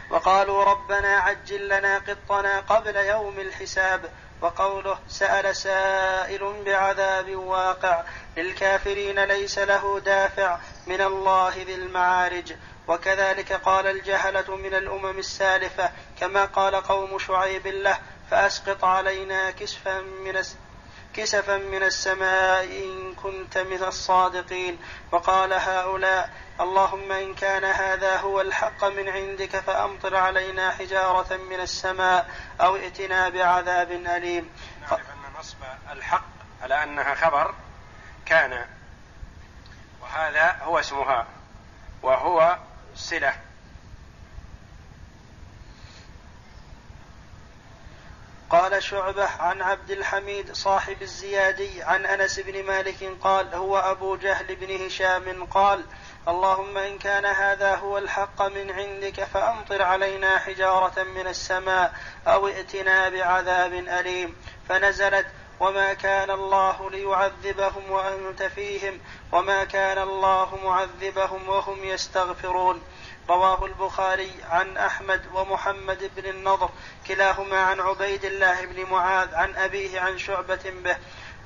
وقالوا 0.09 0.63
ربنا 0.63 1.17
عجل 1.17 1.67
لنا 1.67 1.97
قطنا 1.97 2.59
قبل 2.59 2.95
يوم 2.95 3.39
الحساب 3.39 4.09
وقوله 4.41 4.99
سأل 5.07 5.55
سائل 5.55 6.63
بعذاب 6.65 7.35
واقع 7.35 8.03
للكافرين 8.37 9.23
ليس 9.23 9.59
له 9.59 9.99
دافع 9.99 10.59
من 10.87 11.01
الله 11.01 11.53
ذي 11.55 11.75
المعارج. 11.75 12.53
وكذلك 12.87 13.53
قال 13.53 13.87
الجهلة 13.87 14.55
من 14.55 14.73
الأمم 14.73 15.19
السالفة 15.19 15.91
كما 16.19 16.45
قال 16.45 16.75
قوم 16.75 17.19
شعيب 17.19 17.67
له 17.67 17.99
فأسقط 18.31 18.83
علينا 18.83 19.51
كسفا 19.51 20.01
من 20.01 20.43
كسفا 21.13 21.57
من 21.57 21.83
السماء 21.83 22.63
إن 22.63 23.15
كنت 23.15 23.57
من 23.57 23.83
الصادقين. 23.83 24.79
وقال 25.11 25.53
هؤلاء 25.53 26.29
اللهم 26.59 27.11
إن 27.11 27.33
كان 27.33 27.63
هذا 27.63 28.17
هو 28.17 28.41
الحق 28.41 28.83
من 28.83 29.09
عندك 29.09 29.59
فأمطر 29.59 30.15
علينا 30.15 30.71
حجارة 30.71 31.37
من 31.37 31.59
السماء 31.59 32.29
أو 32.61 32.75
ائتنا 32.75 33.29
بعذاب 33.29 33.91
أليم. 33.91 34.49
نعرف 34.81 35.09
أن 35.09 35.39
نصب 35.39 35.57
الحق 35.91 36.25
على 36.61 36.83
أنها 36.83 37.15
خبر 37.15 37.53
كان 38.27 38.65
وهذا 40.01 40.57
هو 40.63 40.79
اسمها 40.79 41.27
وهو 42.03 42.57
صلة. 42.95 43.33
قال 48.49 48.83
شعبة 48.83 49.29
عن 49.39 49.61
عبد 49.61 49.91
الحميد 49.91 50.53
صاحب 50.53 51.01
الزيادي 51.01 51.83
عن 51.83 52.05
أنس 52.05 52.39
بن 52.39 52.63
مالك 52.63 53.11
قال 53.21 53.55
هو 53.55 53.77
أبو 53.77 54.15
جهل 54.15 54.55
بن 54.55 54.85
هشام 54.85 55.45
قال 55.45 55.85
اللهم 56.27 56.77
إن 56.77 56.97
كان 56.97 57.25
هذا 57.25 57.75
هو 57.75 57.97
الحق 57.97 58.41
من 58.41 58.71
عندك 58.71 59.23
فأمطر 59.23 59.81
علينا 59.81 60.39
حجارة 60.39 61.03
من 61.03 61.27
السماء 61.27 61.93
أو 62.27 62.47
ائتنا 62.47 63.09
بعذاب 63.09 63.73
أليم. 63.73 64.35
فنزلت 64.69 65.27
وما 65.59 65.93
كان 65.93 66.31
الله 66.31 66.89
ليعذبهم 66.89 67.91
وأنت 67.91 68.43
فيهم 68.43 68.99
وما 69.31 69.63
كان 69.63 69.97
الله 69.97 70.59
معذبهم 70.63 71.49
وهم 71.49 71.83
يستغفرون 71.83 72.81
رواه 73.29 73.65
البخاري 73.65 74.31
عن 74.49 74.77
أحمد 74.77 75.21
ومحمد 75.33 76.11
بن 76.15 76.29
النضر 76.29 76.69
كلاهما 77.07 77.59
عن 77.59 77.79
عبيد 77.79 78.25
الله 78.25 78.65
بن 78.65 78.89
معاذ 78.91 79.35
عن 79.35 79.55
أبيه 79.55 79.99
عن 79.99 80.17
شعبة 80.17 80.73
به 80.83 80.97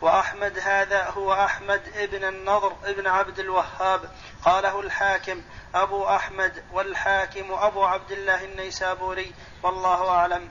وأحمد 0.02 0.60
هذا 0.60 1.10
هو 1.10 1.34
أحمد 1.34 1.82
ابن 1.96 2.24
النضر 2.24 2.74
ابن 2.84 3.08
عبد 3.08 3.40
الوهاب 3.40 4.12
قاله 4.46 4.80
الحاكم 4.80 5.42
أبو 5.76 6.06
أحمد 6.08 6.64
والحاكم 6.74 7.52
أبو 7.52 7.84
عبد 7.84 8.12
الله 8.12 8.46
النيسابوري 8.46 9.32
والله 9.64 10.10
أعلم 10.10 10.50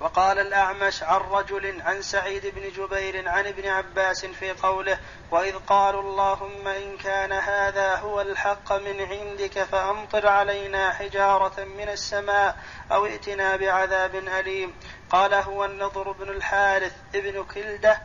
وقال 0.00 0.38
الأعمش 0.38 1.02
عن 1.02 1.20
رجل 1.20 1.82
عن 1.82 2.02
سعيد 2.02 2.46
بن 2.46 2.62
جبير 2.70 3.28
عن 3.28 3.46
ابن 3.46 3.68
عباس 3.68 4.26
في 4.26 4.52
قوله 4.52 4.98
وإذ 5.30 5.56
قالوا 5.56 6.02
اللهم 6.02 6.68
إن 6.68 6.96
كان 6.96 7.32
هذا 7.32 7.94
هو 7.94 8.20
الحق 8.20 8.72
من 8.72 9.00
عندك 9.00 9.62
فأمطر 9.62 10.26
علينا 10.26 10.92
حجارة 10.92 11.64
من 11.64 11.88
السماء 11.88 12.56
أو 12.92 13.06
ائتنا 13.06 13.56
بعذاب 13.56 14.14
أليم. 14.14 14.74
قال 15.10 15.34
هو 15.34 15.64
النضر 15.64 16.12
بن 16.12 16.28
الحارث 16.28 16.92
ابن 17.14 17.44
كلدة. 17.44 18.02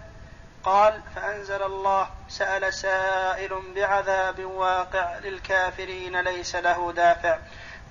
قال 0.64 1.02
فأنزل 1.16 1.64
الله 1.64 2.10
سأل 2.30 2.74
سائل 2.74 3.62
بعذاب 3.76 4.46
واقع 4.46 5.18
للكافرين 5.18 6.22
ليس 6.22 6.56
له 6.56 6.92
دافع. 6.92 7.40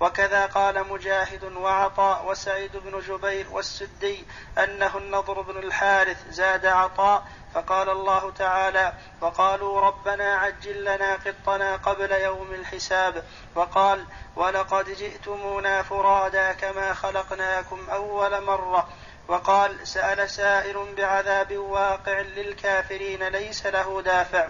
وكذا 0.00 0.46
قال 0.46 0.88
مجاهد 0.88 1.44
وعطاء 1.44 2.26
وسعيد 2.26 2.76
بن 2.76 3.00
جبير 3.00 3.46
والسدي 3.50 4.24
أنه 4.58 4.98
النضر 4.98 5.40
بن 5.40 5.58
الحارث 5.58 6.16
زاد 6.30 6.66
عطاء 6.66 7.24
فقال 7.54 7.90
الله 7.90 8.30
تعالى 8.30 8.92
وقالوا 9.20 9.80
ربنا 9.80 10.34
عجل 10.34 10.84
لنا 10.84 11.14
قطنا 11.14 11.76
قبل 11.76 12.12
يوم 12.12 12.54
الحساب 12.54 13.24
وقال 13.54 14.04
ولقد 14.36 14.90
جئتمونا 14.90 15.82
فرادا 15.82 16.52
كما 16.52 16.94
خلقناكم 16.94 17.90
أول 17.90 18.44
مرة 18.44 18.88
وقال 19.28 19.88
سأل 19.88 20.30
سائل 20.30 20.94
بعذاب 20.96 21.56
واقع 21.56 22.20
للكافرين 22.20 23.28
ليس 23.28 23.66
له 23.66 24.02
دافع 24.02 24.48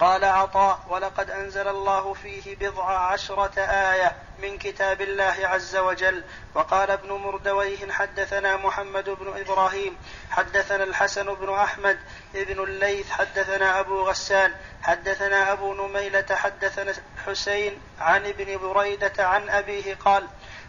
قال 0.00 0.24
عطاء 0.24 0.80
ولقد 0.88 1.30
أنزل 1.30 1.68
الله 1.68 2.14
فيه 2.14 2.56
بضع 2.56 2.84
عشرة 2.84 3.60
آية 3.60 4.16
من 4.42 4.58
كتاب 4.58 5.00
الله 5.00 5.36
عز 5.42 5.76
وجل. 5.76 6.24
وقال 6.54 6.90
ابن 6.90 7.12
مردويه 7.12 7.92
حدثنا 7.92 8.56
محمد 8.56 9.10
بن 9.10 9.40
إبراهيم 9.40 9.96
حدثنا 10.30 10.84
الحسن 10.84 11.34
بن 11.34 11.54
أحمد 11.54 11.98
ابن 12.34 12.62
الليث 12.62 13.10
حدثنا 13.10 13.80
أبو 13.80 14.02
غسان 14.08 14.54
حدثنا 14.82 15.52
أبو 15.52 15.74
نميلة 15.74 16.26
حدثنا 16.30 16.92
حسين 17.26 17.80
عن 18.00 18.26
ابن 18.26 18.56
بريدة 18.56 19.12
عن 19.18 19.50
أبيه 19.50 19.94
قال 19.94 20.26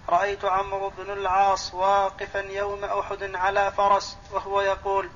رأيت 0.10 0.45
عمرو 0.45 0.89
بن 0.89 1.12
العاص 1.14 1.74
واقفا 1.74 2.39
يوم 2.39 2.86
أحد 2.86 3.36
على 3.36 3.72
فرس 3.72 4.18
وهو 4.32 4.62
يقول 4.62 5.10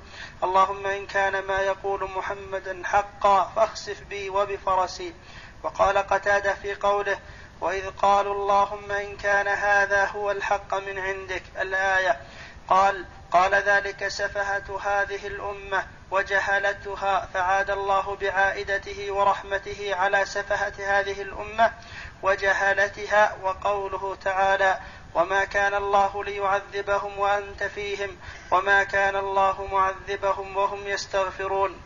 اللهم 0.44 0.86
إن 0.86 1.06
كان 1.06 1.42
ما 1.42 1.58
يقول 1.58 2.10
محمدا 2.16 2.82
حقا 2.84 3.52
فاخسف 3.56 4.02
بي 4.02 4.30
وبفرسي. 4.30 5.14
وقال 5.62 5.98
قتادة 5.98 6.54
في 6.54 6.74
قوله 6.74 7.18
وإذ 7.60 7.90
قالوا 7.90 8.34
اللهم 8.34 8.92
إن 8.92 9.16
كان 9.16 9.48
هذا 9.48 10.04
هو 10.04 10.30
الحق 10.30 10.74
من 10.74 10.98
عندك 10.98 11.42
الآية. 11.60 12.20
قال 12.68 13.04
قال 13.30 13.54
ذلك 13.54 14.08
سفهة 14.08 14.80
هذه 14.82 15.26
الأمة 15.26 15.86
وجهلتها 16.10 17.28
فعاد 17.34 17.70
الله 17.70 18.16
بعائدته 18.16 19.12
ورحمته 19.12 19.94
على 19.94 20.24
سفهة 20.24 20.72
هذه 20.78 21.22
الأمة 21.22 21.72
وجهالتها 22.22 23.36
وقوله 23.42 24.16
تعالى 24.24 24.80
وما 25.14 25.44
كان 25.44 25.74
الله 25.74 26.24
ليعذبهم 26.24 27.18
وانت 27.18 27.62
فيهم 27.62 28.16
وما 28.50 28.84
كان 28.84 29.16
الله 29.16 29.66
معذبهم 29.72 30.56
وهم 30.56 30.86
يستغفرون 30.86 31.80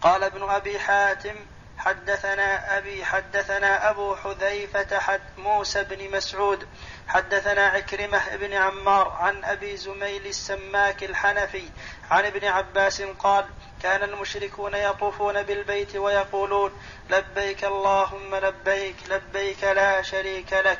قال 0.00 0.24
ابن 0.24 0.42
ابي 0.42 0.78
حاتم 0.78 1.34
حدثنا 1.78 2.78
ابي 2.78 3.04
حدثنا 3.04 3.90
ابو 3.90 4.16
حذيفه 4.16 4.98
حد 4.98 5.20
موسى 5.38 5.84
بن 5.84 6.10
مسعود 6.16 6.68
حدثنا 7.08 7.66
عكرمه 7.66 8.36
بن 8.36 8.52
عمار 8.52 9.08
عن 9.08 9.44
ابي 9.44 9.76
زميل 9.76 10.26
السماك 10.26 11.04
الحنفي 11.04 11.68
عن 12.10 12.24
ابن 12.24 12.44
عباس 12.44 13.02
قال 13.02 13.44
كان 13.82 14.02
المشركون 14.02 14.74
يطوفون 14.74 15.42
بالبيت 15.42 15.96
ويقولون 15.96 16.80
لبيك 17.10 17.64
اللهم 17.64 18.34
لبيك 18.34 18.96
لبيك 19.08 19.64
لا 19.64 20.02
شريك 20.02 20.52
لك. 20.52 20.78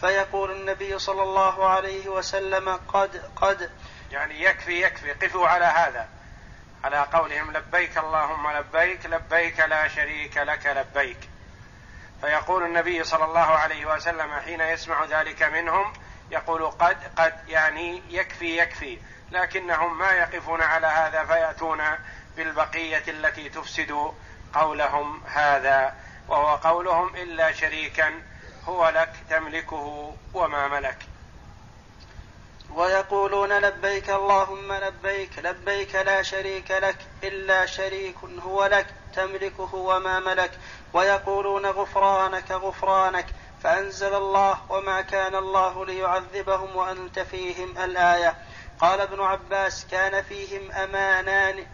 فيقول 0.00 0.50
النبي 0.50 0.98
صلى 0.98 1.22
الله 1.22 1.68
عليه 1.68 2.08
وسلم 2.08 2.68
قد 2.88 3.22
قد. 3.36 3.70
يعني 4.10 4.42
يكفي 4.42 4.82
يكفي. 4.82 5.12
قفوا 5.12 5.48
على 5.48 5.64
هذا. 5.64 6.08
على 6.84 7.06
قولهم 7.12 7.52
لبيك 7.52 7.98
اللهم 7.98 8.50
لبيك 8.50 9.06
لبيك 9.06 9.60
لا 9.60 9.88
شريك 9.88 10.36
لك 10.36 10.66
لبيك. 10.66 11.18
فيقول 12.20 12.62
النبي 12.62 13.04
صلى 13.04 13.24
الله 13.24 13.40
عليه 13.40 13.94
وسلم 13.94 14.40
حين 14.44 14.60
يسمع 14.60 15.04
ذلك 15.04 15.42
منهم 15.42 15.92
يقول 16.30 16.66
قد 16.70 16.96
قد. 17.16 17.34
يعني 17.48 18.02
يكفي 18.08 18.58
يكفي. 18.58 18.98
لكنهم 19.32 19.98
ما 19.98 20.10
يقفون 20.12 20.62
على 20.62 20.86
هذا 20.86 21.24
فيأتون 21.24 21.80
بالبقيه 22.36 23.02
التي 23.08 23.48
تفسد 23.48 24.12
قولهم 24.54 25.22
هذا 25.26 25.94
وهو 26.28 26.56
قولهم 26.56 27.16
إلا 27.16 27.52
شريكا 27.52 28.22
هو 28.64 28.88
لك 28.88 29.12
تملكه 29.30 30.14
وما 30.34 30.68
ملك. 30.68 30.98
ويقولون 32.74 33.52
لبيك 33.52 34.10
اللهم 34.10 34.72
لبيك 34.72 35.38
لبيك 35.38 35.94
لا 35.94 36.22
شريك 36.22 36.70
لك 36.70 36.96
إلا 37.24 37.66
شريك 37.66 38.16
هو 38.42 38.66
لك 38.66 38.86
تملكه 39.14 39.74
وما 39.74 40.20
ملك. 40.20 40.50
ويقولون 40.92 41.66
غفرانك 41.66 42.50
غفرانك 42.50 43.26
فأنزل 43.62 44.14
الله 44.14 44.58
وما 44.68 45.00
كان 45.00 45.34
الله 45.34 45.86
ليعذبهم 45.86 46.76
وأنت 46.76 47.18
فيهم 47.18 47.78
الآية. 47.78 48.36
قال 48.80 49.00
ابن 49.00 49.20
عباس 49.20 49.86
كان 49.90 50.22
فيهم 50.22 50.72
أمانان 50.72 51.66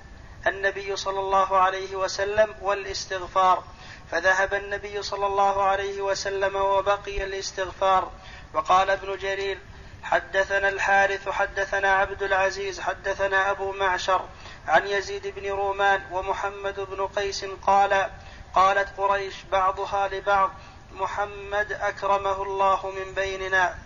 النبي 0.46 0.96
صلى 0.96 1.20
الله 1.20 1.56
عليه 1.56 1.96
وسلم 1.96 2.54
والاستغفار 2.62 3.64
فذهب 4.10 4.54
النبي 4.54 5.02
صلى 5.02 5.26
الله 5.26 5.62
عليه 5.62 6.02
وسلم 6.02 6.56
وبقي 6.56 7.24
الاستغفار. 7.24 8.10
وقال 8.54 8.90
ابن 8.90 9.16
جرير 9.16 9.58
حدثنا 10.02 10.68
الحارث 10.68 11.28
حدثنا 11.28 11.92
عبد 11.92 12.22
العزيز 12.22 12.80
حدثنا 12.80 13.50
أبو 13.50 13.72
معشر 13.72 14.28
عن 14.68 14.86
يزيد 14.86 15.26
بن 15.26 15.50
رومان 15.50 16.02
ومحمد 16.12 16.80
بن 16.80 17.06
قيس 17.06 17.44
قال 17.44 18.10
قالت 18.54 18.88
قريش 18.98 19.34
بعضها 19.52 20.08
لبعض 20.08 20.50
محمد 20.92 21.72
أكرمه 21.72 22.42
الله 22.42 22.90
من 22.90 23.14
بيننا. 23.14 23.78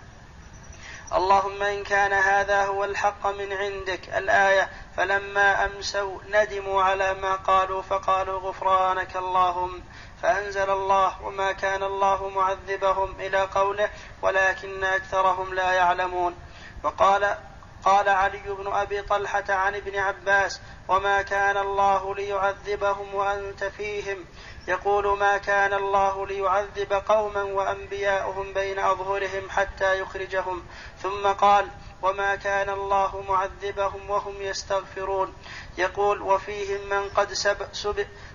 اللهم 1.14 1.62
إن 1.62 1.84
كان 1.84 2.12
هذا 2.12 2.64
هو 2.64 2.84
الحق 2.84 3.26
من 3.26 3.52
عندك 3.52 4.08
الآية 4.16 4.70
فلما 4.96 5.64
أمسوا 5.64 6.18
ندموا 6.30 6.82
على 6.82 7.14
ما 7.14 7.34
قالوا 7.36 7.82
فقالوا 7.82 8.40
غفرانك 8.40 9.16
اللهم 9.16 9.82
فأنزل 10.22 10.70
الله 10.70 11.22
وما 11.22 11.52
كان 11.52 11.82
الله 11.82 12.28
معذبهم 12.28 13.20
إلى 13.20 13.42
قوله 13.42 13.90
ولكن 14.22 14.84
أكثرهم 14.84 15.54
لا 15.54 15.72
يعلمون. 15.72 16.34
وقال 16.82 17.36
قال 17.84 18.08
علي 18.08 18.42
بن 18.46 18.72
أبي 18.72 19.02
طلحة 19.02 19.44
عن 19.48 19.74
ابن 19.74 19.98
عباس 19.98 20.60
وما 20.88 21.22
كان 21.22 21.56
الله 21.56 22.14
ليعذبهم 22.14 23.14
وأنت 23.14 23.64
فيهم. 23.64 24.24
يقول 24.68 25.18
ما 25.18 25.38
كان 25.38 25.74
الله 25.74 26.26
ليعذب 26.26 26.92
قوما 26.92 27.42
وأنبياؤهم 27.42 28.52
بين 28.52 28.78
أظهرهم 28.78 29.50
حتى 29.50 30.00
يخرجهم. 30.00 30.64
ثم 31.02 31.26
قال 31.26 31.68
وما 32.02 32.36
كان 32.36 32.70
الله 32.70 33.24
معذبهم 33.28 34.10
وهم 34.10 34.42
يستغفرون. 34.42 35.34
يقول 35.78 36.22
وفيهم 36.22 36.88
من 36.90 37.08
قد 37.08 37.32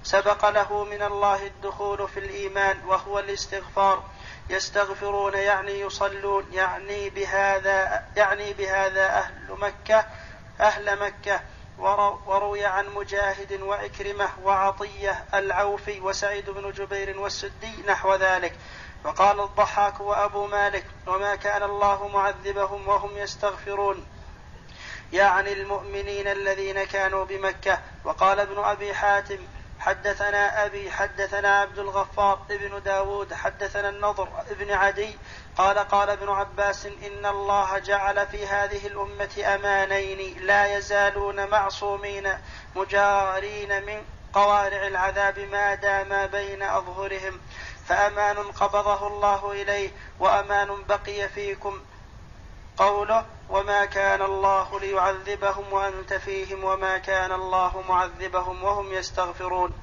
سبق, 0.04 0.50
له 0.50 0.84
من 0.84 1.02
الله 1.02 1.46
الدخول 1.46 2.08
في 2.08 2.20
الإيمان 2.20 2.78
وهو 2.86 3.20
الاستغفار. 3.20 4.04
يستغفرون 4.50 5.34
يعني 5.34 5.80
يصلون 5.80 6.46
يعني 6.54 7.10
بهذا 7.10 8.06
يعني 8.16 8.54
بهذا 8.54 9.06
أهل 9.06 9.58
مكة 9.60 10.06
أهل 10.60 11.00
مكة. 11.00 11.42
وروي 11.78 12.66
عن 12.66 12.90
مجاهد 12.90 13.62
وإكرمة 13.62 14.30
وعطية 14.44 15.26
العوفي 15.34 16.00
وسعيد 16.00 16.50
بن 16.50 16.72
جبير 16.72 17.20
والسدي 17.20 17.84
نحو 17.88 18.16
ذلك. 18.16 18.54
وقال 19.06 19.40
الضحاك 19.40 20.00
وأبو 20.00 20.48
مالك 20.48 20.86
وما 21.08 21.36
كان 21.36 21.64
الله 21.64 22.08
معذبهم 22.08 22.88
وهم 22.88 23.18
يستغفرون. 23.18 24.06
يعني 25.14 25.54
المؤمنين 25.54 26.28
الذين 26.28 26.84
كانوا 26.84 27.26
بمكة. 27.26 27.80
وقال 28.04 28.40
ابن 28.40 28.60
أبي 28.64 28.94
حاتم 28.94 29.40
حدثنا 29.80 30.66
أبي 30.66 30.92
حدثنا 30.92 31.60
عبد 31.60 31.80
الغفار 31.80 32.40
ابن 32.52 32.84
داود 32.84 33.34
حدثنا 33.34 33.90
النضر 33.90 34.28
ابن 34.50 34.72
عدي 34.72 35.18
قال 35.58 35.80
قال 35.80 36.10
ابن 36.10 36.30
عباس 36.30 36.86
إن 36.86 37.26
الله 37.26 37.80
جعل 37.80 38.28
في 38.28 38.48
هذه 38.48 38.88
الأمة 38.88 39.56
أمانين 39.56 40.46
لا 40.46 40.78
يزالون 40.78 41.50
معصومين 41.50 42.34
مجارين 42.76 43.86
من 43.86 44.02
قوارع 44.34 44.88
العذاب 44.88 45.40
ما 45.40 45.76
دام 45.76 46.28
بين 46.28 46.64
أظهرهم. 46.64 47.40
فأمان 47.88 48.38
قبضه 48.38 49.08
الله 49.08 49.52
إليه 49.52 49.92
وأمان 50.20 50.84
بقي 50.90 51.30
فيكم 51.30 51.82
قوله 52.78 53.26
وما 53.50 53.86
كان 53.86 54.22
الله 54.22 54.80
ليعذبهم 54.80 55.74
وأنت 55.74 56.14
فيهم 56.14 56.64
وما 56.64 56.98
كان 56.98 57.32
الله 57.32 57.84
معذبهم 57.90 58.64
وهم 58.64 58.94
يستغفرون. 58.94 59.74